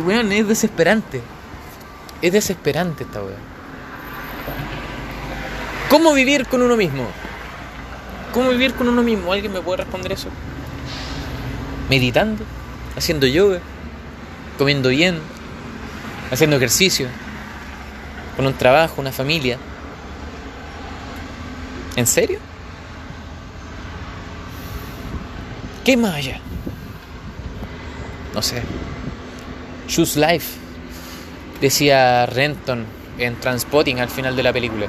Weón, 0.00 0.32
es 0.32 0.48
desesperante. 0.48 1.20
Es 2.20 2.32
desesperante 2.32 3.04
esta 3.04 3.20
weón. 3.20 3.52
¿Cómo 5.88 6.12
vivir 6.12 6.46
con 6.46 6.62
uno 6.62 6.76
mismo? 6.76 7.06
¿Cómo 8.32 8.50
vivir 8.50 8.74
con 8.74 8.88
uno 8.88 9.02
mismo? 9.02 9.32
¿Alguien 9.32 9.52
me 9.52 9.60
puede 9.60 9.84
responder 9.84 10.12
eso? 10.12 10.28
Meditando, 11.88 12.42
haciendo 12.96 13.26
yoga, 13.26 13.60
comiendo 14.58 14.88
bien, 14.88 15.20
haciendo 16.32 16.56
ejercicio, 16.56 17.06
con 18.36 18.46
un 18.46 18.54
trabajo, 18.54 19.00
una 19.00 19.12
familia. 19.12 19.58
¿En 21.96 22.06
serio? 22.06 22.38
¿Qué 25.84 25.96
más 25.96 26.14
allá? 26.14 26.40
No 28.34 28.40
sé. 28.40 28.62
Choose 29.88 30.18
Life, 30.18 30.56
decía 31.60 32.24
Renton 32.26 32.86
en 33.18 33.38
Transpotting 33.38 34.00
al 34.00 34.08
final 34.08 34.36
de 34.36 34.42
la 34.42 34.52
película. 34.52 34.86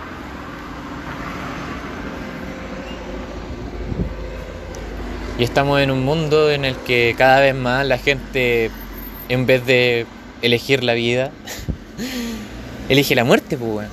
Y 5.37 5.43
estamos 5.43 5.81
en 5.81 5.91
un 5.91 6.05
mundo 6.05 6.51
en 6.51 6.63
el 6.63 6.75
que 6.75 7.15
cada 7.17 7.41
vez 7.41 7.55
más 7.55 7.85
la 7.85 7.97
gente, 7.97 8.69
en 9.29 9.45
vez 9.45 9.65
de 9.65 10.05
elegir 10.41 10.83
la 10.83 10.93
vida, 10.93 11.31
elige 12.89 13.15
la 13.15 13.23
muerte, 13.23 13.57
pues. 13.57 13.89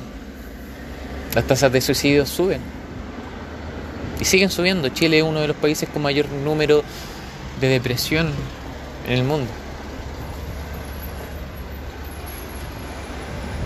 Las 1.35 1.47
tasas 1.47 1.73
de 1.73 1.81
suicidio 1.81 2.27
suben. 2.27 2.80
Y 4.21 4.25
siguen 4.27 4.51
subiendo. 4.51 4.89
Chile 4.91 5.19
es 5.19 5.25
uno 5.25 5.41
de 5.41 5.49
los 5.49 5.57
países 5.57 5.89
con 5.89 6.03
mayor 6.03 6.29
número 6.29 6.85
de 7.61 7.69
depresión 7.69 8.31
en 9.07 9.13
el 9.13 9.25
mundo. 9.25 9.51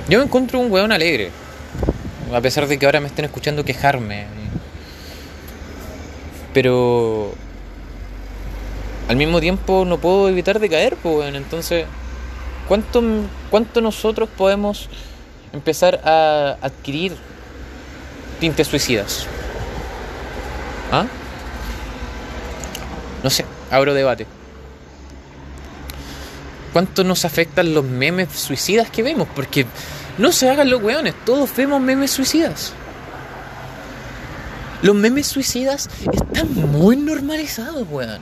Yo 0.08 0.18
me 0.18 0.24
encuentro 0.24 0.60
un 0.60 0.70
weón 0.70 0.92
alegre. 0.92 1.30
A 2.32 2.40
pesar 2.40 2.66
de 2.68 2.78
que 2.78 2.86
ahora 2.86 3.00
me 3.00 3.08
estén 3.08 3.24
escuchando 3.24 3.64
quejarme. 3.64 4.26
Pero 6.52 7.34
al 9.08 9.16
mismo 9.16 9.40
tiempo 9.40 9.84
no 9.84 9.98
puedo 9.98 10.28
evitar 10.28 10.60
de 10.60 10.68
caer, 10.68 10.96
pues. 10.96 11.34
Entonces, 11.34 11.86
¿cuánto, 12.68 13.02
¿cuánto 13.50 13.80
nosotros 13.80 14.28
podemos 14.36 14.88
empezar 15.52 16.00
a 16.04 16.58
adquirir 16.60 17.16
tintes 18.38 18.68
suicidas? 18.68 19.26
¿Ah? 20.94 21.06
No 23.24 23.30
sé, 23.30 23.44
abro 23.68 23.94
debate. 23.94 24.28
¿Cuánto 26.72 27.02
nos 27.02 27.24
afectan 27.24 27.74
los 27.74 27.84
memes 27.84 28.30
suicidas 28.32 28.90
que 28.90 29.02
vemos? 29.02 29.26
Porque 29.34 29.66
no 30.18 30.30
se 30.30 30.48
hagan 30.48 30.70
los 30.70 30.80
weones, 30.80 31.14
todos 31.24 31.54
vemos 31.56 31.80
memes 31.80 32.12
suicidas. 32.12 32.72
Los 34.82 34.94
memes 34.94 35.26
suicidas 35.26 35.90
están 36.12 36.54
muy 36.54 36.96
normalizados, 36.96 37.88
weón. 37.90 38.20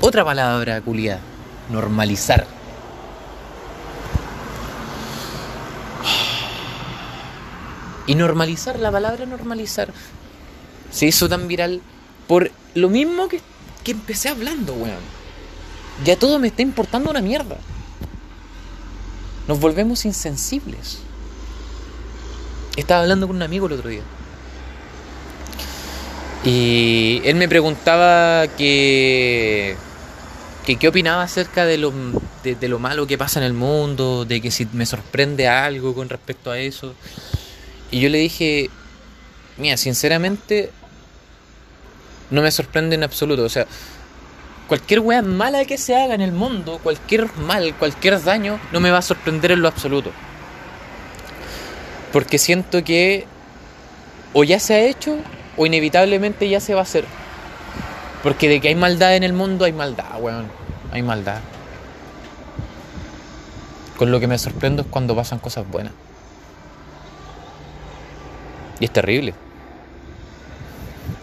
Otra 0.00 0.24
palabra, 0.24 0.80
culiada. 0.80 1.20
Normalizar. 1.70 2.46
Y 8.06 8.14
normalizar, 8.14 8.78
la 8.78 8.90
palabra 8.90 9.26
normalizar, 9.26 9.92
se 10.90 11.06
hizo 11.06 11.28
tan 11.28 11.48
viral 11.48 11.80
por 12.26 12.50
lo 12.74 12.88
mismo 12.88 13.28
que, 13.28 13.40
que 13.84 13.92
empecé 13.92 14.28
hablando, 14.28 14.74
weón. 14.74 15.16
Ya 16.04 16.16
todo 16.16 16.38
me 16.38 16.48
está 16.48 16.62
importando 16.62 17.10
una 17.10 17.20
mierda. 17.20 17.56
Nos 19.48 19.60
volvemos 19.60 20.04
insensibles. 20.04 20.98
Estaba 22.76 23.02
hablando 23.02 23.26
con 23.26 23.36
un 23.36 23.42
amigo 23.42 23.66
el 23.66 23.72
otro 23.72 23.88
día. 23.88 24.02
Y 26.44 27.22
él 27.24 27.36
me 27.36 27.48
preguntaba 27.48 28.46
que, 28.48 29.76
que 30.64 30.76
qué 30.76 30.88
opinaba 30.88 31.22
acerca 31.22 31.64
de 31.64 31.78
lo, 31.78 31.92
de, 32.44 32.68
lo 32.68 32.78
malo 32.78 33.06
que 33.06 33.18
pasa 33.18 33.40
en 33.40 33.46
el 33.46 33.52
mundo, 33.52 34.24
de 34.24 34.40
que 34.40 34.50
si 34.50 34.68
me 34.72 34.86
sorprende 34.86 35.48
algo 35.48 35.94
con 35.94 36.08
respecto 36.08 36.50
a 36.50 36.58
eso. 36.58 36.94
Y 37.90 38.00
yo 38.00 38.08
le 38.10 38.18
dije, 38.18 38.70
mira, 39.56 39.76
sinceramente, 39.76 40.70
no 42.30 42.42
me 42.42 42.50
sorprende 42.50 42.94
en 42.94 43.02
absoluto. 43.02 43.44
O 43.44 43.48
sea, 43.48 43.66
cualquier 44.68 45.00
wea 45.00 45.22
mala 45.22 45.64
que 45.64 45.78
se 45.78 45.96
haga 45.96 46.14
en 46.14 46.20
el 46.20 46.32
mundo, 46.32 46.80
cualquier 46.82 47.34
mal, 47.36 47.74
cualquier 47.76 48.22
daño, 48.22 48.58
no 48.72 48.80
me 48.80 48.90
va 48.90 48.98
a 48.98 49.02
sorprender 49.02 49.52
en 49.52 49.62
lo 49.62 49.68
absoluto. 49.68 50.10
Porque 52.12 52.38
siento 52.38 52.82
que 52.84 53.26
o 54.32 54.44
ya 54.44 54.58
se 54.58 54.74
ha 54.74 54.80
hecho 54.80 55.16
o 55.56 55.66
inevitablemente 55.66 56.48
ya 56.48 56.60
se 56.60 56.74
va 56.74 56.80
a 56.80 56.82
hacer. 56.82 57.04
Porque 58.22 58.48
de 58.48 58.60
que 58.60 58.68
hay 58.68 58.74
maldad 58.74 59.16
en 59.16 59.22
el 59.22 59.32
mundo, 59.32 59.64
hay 59.64 59.72
maldad, 59.72 60.20
weón. 60.20 60.46
Hay 60.92 61.02
maldad. 61.02 61.40
Con 63.96 64.10
lo 64.10 64.20
que 64.20 64.26
me 64.26 64.38
sorprendo 64.38 64.82
es 64.82 64.88
cuando 64.88 65.16
pasan 65.16 65.38
cosas 65.38 65.68
buenas. 65.68 65.92
Y 68.78 68.84
es 68.84 68.92
terrible. 68.92 69.34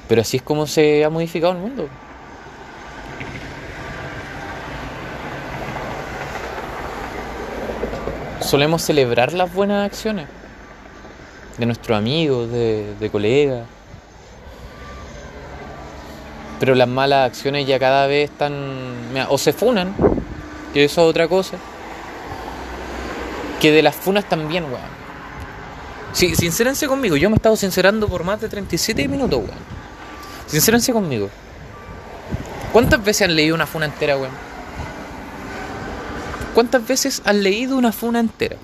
Pero 0.08 0.22
así 0.22 0.38
es 0.38 0.44
como 0.44 0.68
se 0.68 1.04
ha 1.04 1.10
modificado 1.10 1.54
el 1.54 1.60
mundo. 1.60 1.88
Solemos 8.42 8.82
celebrar 8.82 9.34
las 9.34 9.54
buenas 9.54 9.86
acciones 9.86 10.28
de 11.58 11.66
nuestros 11.66 11.98
amigos, 11.98 12.52
de, 12.52 13.10
colegas. 13.12 13.66
Pero 16.60 16.76
las 16.76 16.88
malas 16.88 17.28
acciones 17.28 17.68
ya 17.68 17.80
cada 17.80 18.08
vez 18.08 18.30
están. 18.30 18.54
O 19.30 19.38
se 19.38 19.54
funan, 19.54 19.96
que 20.74 20.86
eso 20.86 21.02
es 21.02 21.10
otra 21.10 21.28
cosa. 21.28 21.58
Que 23.60 23.72
de 23.72 23.82
las 23.82 23.96
funas 23.96 24.28
también, 24.28 24.66
weón. 24.66 25.04
Sí, 26.12 26.36
sincérense 26.36 26.88
conmigo, 26.88 27.16
yo 27.16 27.30
me 27.30 27.36
he 27.36 27.38
estado 27.38 27.56
sincerando 27.56 28.08
por 28.08 28.24
más 28.24 28.40
de 28.40 28.50
37 28.50 29.08
minutos, 29.08 29.40
weón. 29.40 29.83
Sincérense 30.48 30.94
conmigo. 30.94 31.30
¿Cuántas 32.72 33.04
veces 33.04 33.24
han 33.24 33.36
leído 33.36 33.56
una 33.56 33.68
funa 33.68 33.86
entera, 33.86 34.18
weón? 34.18 34.34
¿Cuántas 36.54 36.88
veces 36.88 37.22
han 37.26 37.44
leído 37.44 37.78
una 37.78 37.92
funa 37.92 38.20
entera? 38.20 38.58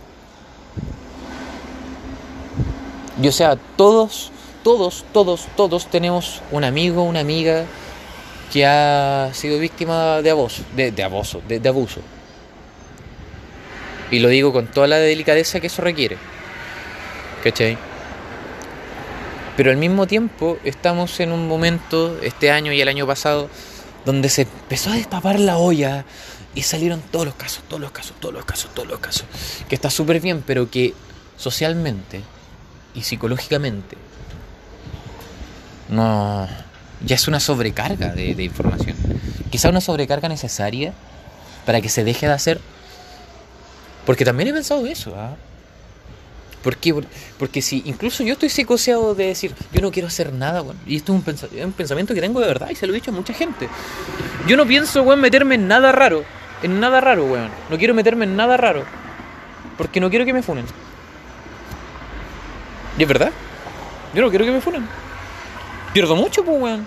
Y 3.21 3.27
o 3.27 3.31
sea, 3.31 3.57
todos, 3.75 4.31
todos, 4.63 5.05
todos, 5.11 5.47
todos 5.55 5.87
tenemos 5.87 6.41
un 6.51 6.63
amigo, 6.63 7.03
una 7.03 7.19
amiga 7.19 7.65
que 8.51 8.65
ha 8.65 9.29
sido 9.33 9.59
víctima 9.59 10.21
de 10.21 10.31
abuso, 10.31 10.63
de, 10.75 11.03
abuso, 11.03 11.41
de, 11.47 11.59
de 11.59 11.69
abuso. 11.69 12.01
Y 14.11 14.19
lo 14.19 14.29
digo 14.29 14.51
con 14.51 14.67
toda 14.67 14.87
la 14.87 14.97
delicadeza 14.97 15.59
que 15.59 15.67
eso 15.67 15.81
requiere. 15.81 16.17
¿Cachai? 17.43 17.77
Pero 19.59 19.71
al 19.71 19.75
mismo 19.77 20.07
tiempo 20.07 20.57
estamos 20.63 21.19
en 21.19 21.33
un 21.33 21.49
momento, 21.49 22.17
este 22.21 22.49
año 22.49 22.71
y 22.71 22.79
el 22.79 22.87
año 22.87 23.05
pasado, 23.05 23.49
donde 24.05 24.29
se 24.29 24.43
empezó 24.43 24.89
a 24.89 24.93
destapar 24.93 25.37
la 25.37 25.57
olla 25.57 26.05
y 26.55 26.61
salieron 26.61 27.01
todos 27.01 27.25
los 27.25 27.35
casos, 27.35 27.65
todos 27.67 27.81
los 27.81 27.91
casos, 27.91 28.15
todos 28.21 28.33
los 28.33 28.45
casos, 28.45 28.73
todos 28.73 28.87
los 28.87 28.99
casos. 28.99 29.25
Que 29.67 29.75
está 29.75 29.89
súper 29.89 30.21
bien, 30.21 30.45
pero 30.47 30.71
que 30.71 30.93
socialmente 31.35 32.21
y 32.95 33.01
psicológicamente 33.01 33.97
no 35.89 36.47
ya 37.05 37.17
es 37.17 37.27
una 37.27 37.41
sobrecarga 37.41 38.13
de, 38.13 38.35
de 38.35 38.43
información. 38.45 38.95
Quizá 39.49 39.67
una 39.67 39.81
sobrecarga 39.81 40.29
necesaria 40.29 40.93
para 41.65 41.81
que 41.81 41.89
se 41.89 42.05
deje 42.05 42.27
de 42.27 42.31
hacer. 42.31 42.61
Porque 44.05 44.23
también 44.23 44.47
he 44.47 44.53
pensado 44.53 44.85
eso. 44.85 45.15
¿ah? 45.17 45.35
¿Por 46.63 46.75
qué? 46.75 46.93
Porque 47.37 47.61
si 47.61 47.81
incluso 47.85 48.23
yo 48.23 48.33
estoy 48.33 48.49
psicoseado 48.49 49.15
de 49.15 49.27
decir, 49.27 49.53
yo 49.71 49.81
no 49.81 49.91
quiero 49.91 50.09
hacer 50.09 50.33
nada, 50.33 50.61
bueno, 50.61 50.79
y 50.85 50.97
esto 50.97 51.13
es 51.13 51.43
un, 51.63 51.71
pensamiento 51.71 52.13
que 52.13 52.19
tengo 52.19 52.41
de 52.41 52.47
verdad 52.47 52.69
y 52.69 52.75
se 52.75 52.85
lo 52.85 52.93
he 52.93 52.95
dicho 52.95 53.11
a 53.11 53.13
mucha 53.13 53.33
gente. 53.33 53.69
Yo 54.45 54.57
no 54.57 54.65
pienso, 54.65 55.01
weón, 55.03 55.21
meterme 55.21 55.55
en 55.55 55.69
nada 55.69 55.93
raro, 55.93 56.25
en 56.61 56.79
nada 56.81 56.99
raro, 56.99 57.25
weón. 57.25 57.49
No 57.69 57.77
quiero 57.77 57.93
meterme 57.93 58.25
en 58.25 58.35
nada 58.35 58.57
raro, 58.57 58.83
porque 59.77 60.01
no 60.01 60.09
quiero 60.09 60.25
que 60.25 60.33
me 60.33 60.43
funen. 60.43 60.65
Y 62.97 63.03
es 63.03 63.07
verdad, 63.07 63.31
yo 64.13 64.21
no 64.21 64.29
quiero 64.29 64.43
que 64.43 64.51
me 64.51 64.59
funen. 64.59 64.85
Pierdo 65.93 66.15
mucho, 66.17 66.43
pues, 66.43 66.61
weón. 66.61 66.85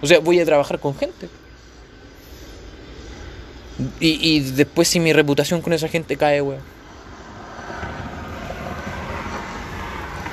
O 0.00 0.06
sea, 0.06 0.18
voy 0.20 0.40
a 0.40 0.46
trabajar 0.46 0.80
con 0.80 0.96
gente. 0.96 1.28
Y, 4.00 4.36
y 4.36 4.40
después 4.40 4.88
si 4.88 4.98
mi 4.98 5.12
reputación 5.12 5.60
con 5.60 5.74
esa 5.74 5.88
gente 5.88 6.16
cae, 6.16 6.40
weón. 6.40 6.75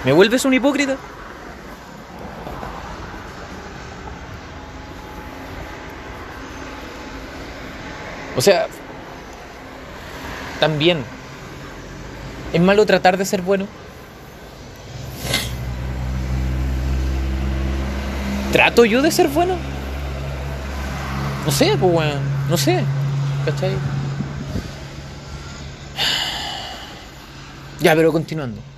¿Me 0.03 0.11
vuelves 0.11 0.43
un 0.43 0.53
hipócrita? 0.53 0.97
O 8.35 8.41
sea, 8.41 8.67
también, 10.59 11.03
¿es 12.51 12.59
malo 12.59 12.85
tratar 12.85 13.15
de 13.17 13.25
ser 13.25 13.41
bueno? 13.41 13.67
¿Trato 18.51 18.83
yo 18.85 19.01
de 19.01 19.11
ser 19.11 19.29
bueno? 19.29 19.55
No 21.45 21.51
sé, 21.51 21.77
pues 21.79 21.91
bueno, 21.91 22.15
no 22.49 22.57
sé, 22.57 22.83
¿cachai? 23.45 23.71
Ya, 27.79 27.95
pero 27.95 28.11
continuando. 28.11 28.72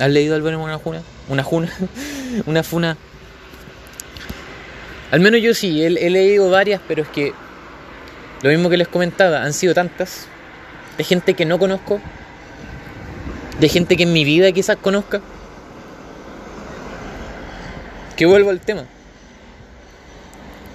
¿Has 0.00 0.10
leído 0.10 0.34
al 0.34 0.42
menos 0.42 0.64
una 0.64 0.78
juna? 0.78 1.02
¿Una 1.28 1.42
juna? 1.42 1.70
¿Una 2.46 2.62
funa? 2.62 2.96
Al 5.10 5.20
menos 5.20 5.42
yo 5.42 5.52
sí, 5.52 5.82
he, 5.82 5.86
he, 5.86 6.08
leído 6.08 6.48
varias, 6.48 6.80
pero 6.88 7.02
es 7.02 7.08
que 7.08 7.34
lo 8.42 8.48
mismo 8.48 8.70
que 8.70 8.78
les 8.78 8.88
comentaba, 8.88 9.42
han 9.42 9.52
sido 9.52 9.74
tantas. 9.74 10.26
De 10.96 11.04
gente 11.04 11.34
que 11.34 11.44
no 11.44 11.58
conozco. 11.58 12.00
De 13.58 13.68
gente 13.68 13.96
que 13.96 14.04
en 14.04 14.12
mi 14.14 14.24
vida 14.24 14.50
quizás 14.52 14.78
conozca. 14.78 15.20
Que 18.16 18.24
vuelvo 18.24 18.48
al 18.48 18.60
tema. 18.60 18.86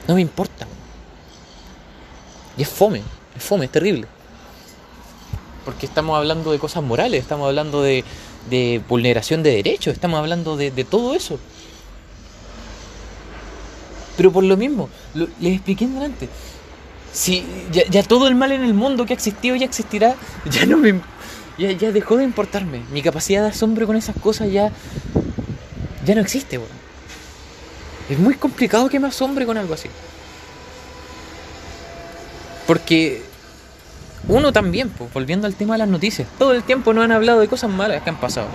No 0.08 0.14
me 0.14 0.22
importa. 0.22 0.68
Y 2.58 2.62
es 2.62 2.70
fome, 2.70 3.02
es 3.36 3.44
fome, 3.44 3.66
es 3.66 3.72
terrible. 3.72 4.08
Porque 5.64 5.88
estamos 5.88 6.16
hablando 6.16 6.52
de 6.52 6.60
cosas 6.60 6.84
morales, 6.84 7.22
estamos 7.22 7.48
hablando 7.48 7.82
de, 7.82 8.04
de 8.50 8.82
vulneración 8.88 9.44
de 9.44 9.52
derechos, 9.52 9.94
estamos 9.94 10.20
hablando 10.20 10.58
de, 10.58 10.72
de 10.72 10.84
todo 10.84 11.16
eso. 11.16 11.40
Pero 14.18 14.32
por 14.32 14.44
lo 14.44 14.58
mismo, 14.58 14.90
les 15.14 15.56
expliqué 15.56 15.86
antes. 15.86 16.30
Si 17.12 17.46
ya, 17.72 17.86
ya 17.88 18.04
todo 18.04 18.28
el 18.28 18.36
mal 18.36 18.52
en 18.52 18.64
el 18.64 18.74
mundo 18.74 19.06
que 19.06 19.14
ha 19.14 19.16
existido 19.16 19.56
ya 19.56 19.66
existirá, 19.66 20.16
ya 20.52 20.66
no 20.66 20.78
me. 20.78 21.02
Ya, 21.58 21.72
ya 21.72 21.92
dejó 21.92 22.18
de 22.18 22.24
importarme. 22.24 22.82
Mi 22.92 23.02
capacidad 23.02 23.42
de 23.42 23.50
asombro 23.50 23.88
con 23.88 23.96
esas 23.96 24.16
cosas 24.18 24.52
ya. 24.52 24.72
Ya 26.06 26.16
no 26.16 26.22
existe. 26.22 26.60
Es 28.10 28.20
muy 28.20 28.36
complicado 28.36 28.90
que 28.90 29.00
me 29.00 29.08
asombre 29.08 29.46
con 29.46 29.58
algo 29.58 29.74
así. 29.74 29.90
Porque. 32.68 33.24
Uno 34.28 34.52
también, 34.52 34.92
volviendo 35.14 35.46
al 35.46 35.56
tema 35.56 35.76
de 35.76 35.80
las 35.80 35.88
noticias. 35.88 36.28
Todo 36.40 36.54
el 36.54 36.64
tiempo 36.64 36.94
nos 36.94 37.04
han 37.06 37.12
hablado 37.12 37.40
de 37.40 37.48
cosas 37.48 37.70
malas 37.70 38.02
que 38.02 38.10
han 38.10 38.20
pasado. 38.20 38.48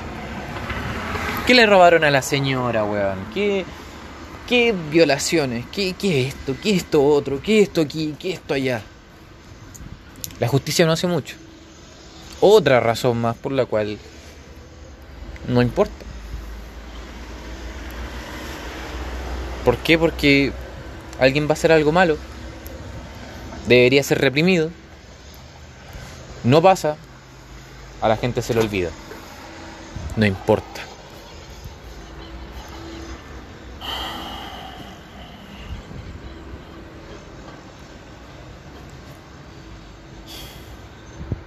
¿Qué 1.46 1.54
le 1.54 1.66
robaron 1.66 2.04
a 2.04 2.10
la 2.10 2.22
señora, 2.22 2.84
weón? 2.84 3.18
¿Qué, 3.32 3.64
qué 4.48 4.74
violaciones? 4.90 5.64
¿Qué, 5.72 5.94
¿Qué 5.98 6.26
esto? 6.26 6.56
¿Qué 6.60 6.74
esto 6.74 7.04
otro? 7.04 7.40
¿Qué 7.40 7.60
esto 7.60 7.80
aquí? 7.80 8.14
¿Qué 8.18 8.32
esto 8.32 8.54
allá? 8.54 8.82
La 10.40 10.48
justicia 10.48 10.86
no 10.86 10.92
hace 10.92 11.06
mucho. 11.06 11.36
Otra 12.40 12.80
razón 12.80 13.20
más 13.20 13.36
por 13.36 13.52
la 13.52 13.66
cual 13.66 13.98
no 15.46 15.62
importa. 15.62 15.92
¿Por 19.64 19.76
qué? 19.78 19.98
Porque 19.98 20.52
alguien 21.18 21.46
va 21.46 21.50
a 21.50 21.52
hacer 21.52 21.70
algo 21.70 21.92
malo. 21.92 22.16
Debería 23.68 24.02
ser 24.02 24.20
reprimido. 24.20 24.70
No 26.44 26.62
pasa. 26.62 26.96
A 28.00 28.08
la 28.08 28.16
gente 28.16 28.40
se 28.40 28.54
le 28.54 28.60
olvida. 28.60 28.90
No 30.16 30.24
importa. 30.26 30.80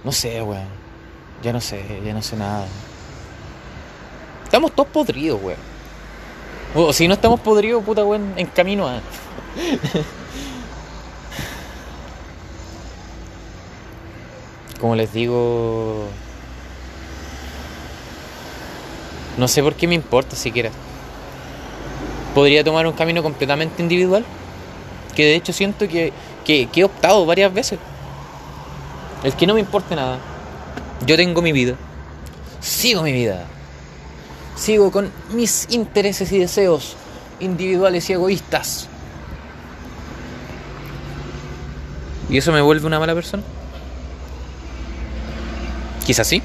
No 0.04 0.12
sé, 0.12 0.40
weón. 0.42 0.68
Ya 1.42 1.52
no 1.52 1.60
sé, 1.60 2.00
ya 2.04 2.12
no 2.12 2.22
sé 2.22 2.36
nada. 2.36 2.66
Estamos 4.44 4.72
todos 4.72 4.88
podridos, 4.90 5.42
weón. 5.42 5.58
O 6.74 6.92
si 6.92 7.08
no 7.08 7.14
estamos 7.14 7.40
podridos, 7.40 7.82
puta, 7.82 8.04
weón, 8.04 8.34
en 8.36 8.46
camino 8.46 8.86
a. 8.86 9.00
Como 14.84 14.96
les 14.96 15.10
digo. 15.14 16.04
No 19.38 19.48
sé 19.48 19.62
por 19.62 19.72
qué 19.76 19.88
me 19.88 19.94
importa 19.94 20.36
siquiera. 20.36 20.68
Podría 22.34 22.62
tomar 22.62 22.86
un 22.86 22.92
camino 22.92 23.22
completamente 23.22 23.80
individual. 23.80 24.26
Que 25.16 25.24
de 25.24 25.36
hecho 25.36 25.54
siento 25.54 25.88
que, 25.88 26.12
que, 26.44 26.68
he 26.74 26.84
optado 26.84 27.24
varias 27.24 27.54
veces. 27.54 27.78
El 29.22 29.32
que 29.32 29.46
no 29.46 29.54
me 29.54 29.60
importe 29.60 29.96
nada. 29.96 30.18
Yo 31.06 31.16
tengo 31.16 31.40
mi 31.40 31.52
vida. 31.52 31.76
Sigo 32.60 33.00
mi 33.00 33.12
vida. 33.12 33.46
Sigo 34.54 34.92
con 34.92 35.10
mis 35.32 35.66
intereses 35.70 36.30
y 36.30 36.40
deseos 36.40 36.94
individuales 37.40 38.10
y 38.10 38.12
egoístas. 38.12 38.86
¿Y 42.28 42.36
eso 42.36 42.52
me 42.52 42.60
vuelve 42.60 42.86
una 42.86 42.98
mala 42.98 43.14
persona? 43.14 43.42
Quizás 46.04 46.26
sí. 46.26 46.42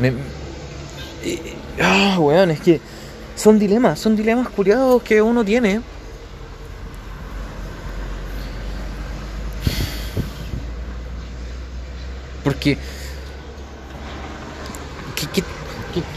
Me... 0.00 0.12
Ah, 1.80 2.16
weón, 2.18 2.50
es 2.50 2.60
que 2.60 2.80
son 3.36 3.58
dilemas, 3.58 3.98
son 3.98 4.16
dilemas 4.16 4.48
curiados 4.48 5.02
que 5.02 5.22
uno 5.22 5.44
tiene. 5.44 5.80
Porque. 12.42 12.76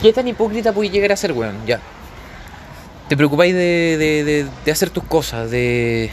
¿Qué, 0.01 0.11
tan 0.11 0.27
hipócrita 0.27 0.73
puede 0.73 0.89
llegar 0.89 1.11
a 1.11 1.15
ser, 1.15 1.31
weón? 1.33 1.55
Ya. 1.65 1.79
Te 3.07 3.15
preocupáis 3.15 3.53
de, 3.53 3.95
de- 3.97 4.47
de 4.65 4.71
hacer 4.71 4.89
tus 4.89 5.03
cosas, 5.03 5.49
de, 5.51 6.11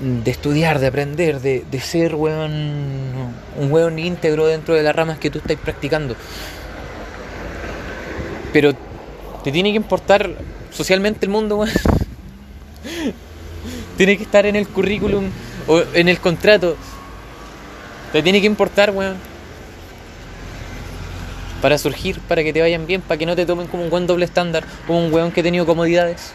de 0.00 0.30
estudiar, 0.30 0.78
de 0.78 0.86
aprender, 0.86 1.40
de, 1.40 1.64
de 1.68 1.80
ser, 1.80 2.14
weón, 2.14 2.52
un 3.56 3.72
weón 3.72 3.98
íntegro 3.98 4.46
dentro 4.46 4.74
de 4.74 4.82
las 4.82 4.94
ramas 4.94 5.18
que 5.18 5.30
tú 5.30 5.38
estás 5.38 5.56
practicando. 5.56 6.14
Pero 8.52 8.72
te 9.42 9.50
tiene 9.50 9.70
que 9.70 9.76
importar 9.76 10.30
socialmente 10.70 11.26
el 11.26 11.32
mundo, 11.32 11.56
weón. 11.56 11.74
tiene 13.96 14.16
que 14.16 14.22
estar 14.22 14.46
en 14.46 14.56
el 14.56 14.68
currículum 14.68 15.24
o 15.66 15.82
en 15.92 16.08
el 16.08 16.20
contrato. 16.20 16.76
Te 18.12 18.22
tiene 18.22 18.40
que 18.40 18.46
importar, 18.46 18.92
weón. 18.92 19.16
Para 21.60 21.78
surgir, 21.78 22.20
para 22.20 22.44
que 22.44 22.52
te 22.52 22.60
vayan 22.60 22.86
bien, 22.86 23.00
para 23.00 23.18
que 23.18 23.26
no 23.26 23.34
te 23.34 23.46
tomen 23.46 23.66
como 23.66 23.82
un 23.82 23.90
buen 23.90 24.06
doble 24.06 24.24
estándar, 24.24 24.64
como 24.86 25.04
un 25.04 25.12
weón 25.12 25.32
que 25.32 25.40
ha 25.40 25.42
tenido 25.42 25.66
comodidades. 25.66 26.34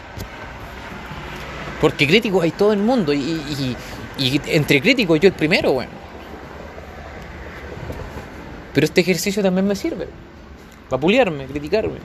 Porque 1.80 2.06
críticos 2.06 2.42
hay 2.44 2.50
todo 2.50 2.72
el 2.72 2.80
mundo 2.80 3.12
y, 3.12 3.18
y- 4.18 4.40
entre 4.46 4.80
críticos 4.82 5.18
yo 5.18 5.28
el 5.28 5.34
primero, 5.34 5.70
weón. 5.72 5.88
Pero 8.74 8.84
este 8.84 9.00
ejercicio 9.00 9.42
también 9.42 9.66
me 9.66 9.74
sirve. 9.74 10.08
Para 10.88 11.00
puliarme, 11.00 11.46
criticarme. 11.46 11.98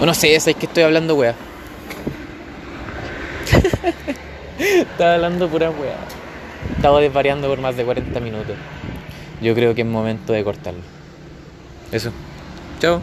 O 0.00 0.06
no 0.06 0.14
sé, 0.14 0.34
es 0.34 0.44
que 0.44 0.66
estoy 0.66 0.82
hablando, 0.82 1.14
weá. 1.14 1.34
Estaba 4.58 5.14
hablando 5.14 5.48
pura 5.48 5.70
weá. 5.70 5.96
Estaba 6.76 7.00
desvariando 7.00 7.48
por 7.48 7.60
más 7.60 7.76
de 7.76 7.84
40 7.84 8.18
minutos. 8.20 8.56
Yo 9.42 9.54
creo 9.54 9.74
que 9.74 9.82
es 9.82 9.86
momento 9.86 10.32
de 10.32 10.44
cortarlo. 10.44 10.80
Eso. 11.92 12.12
Chao. 12.80 13.00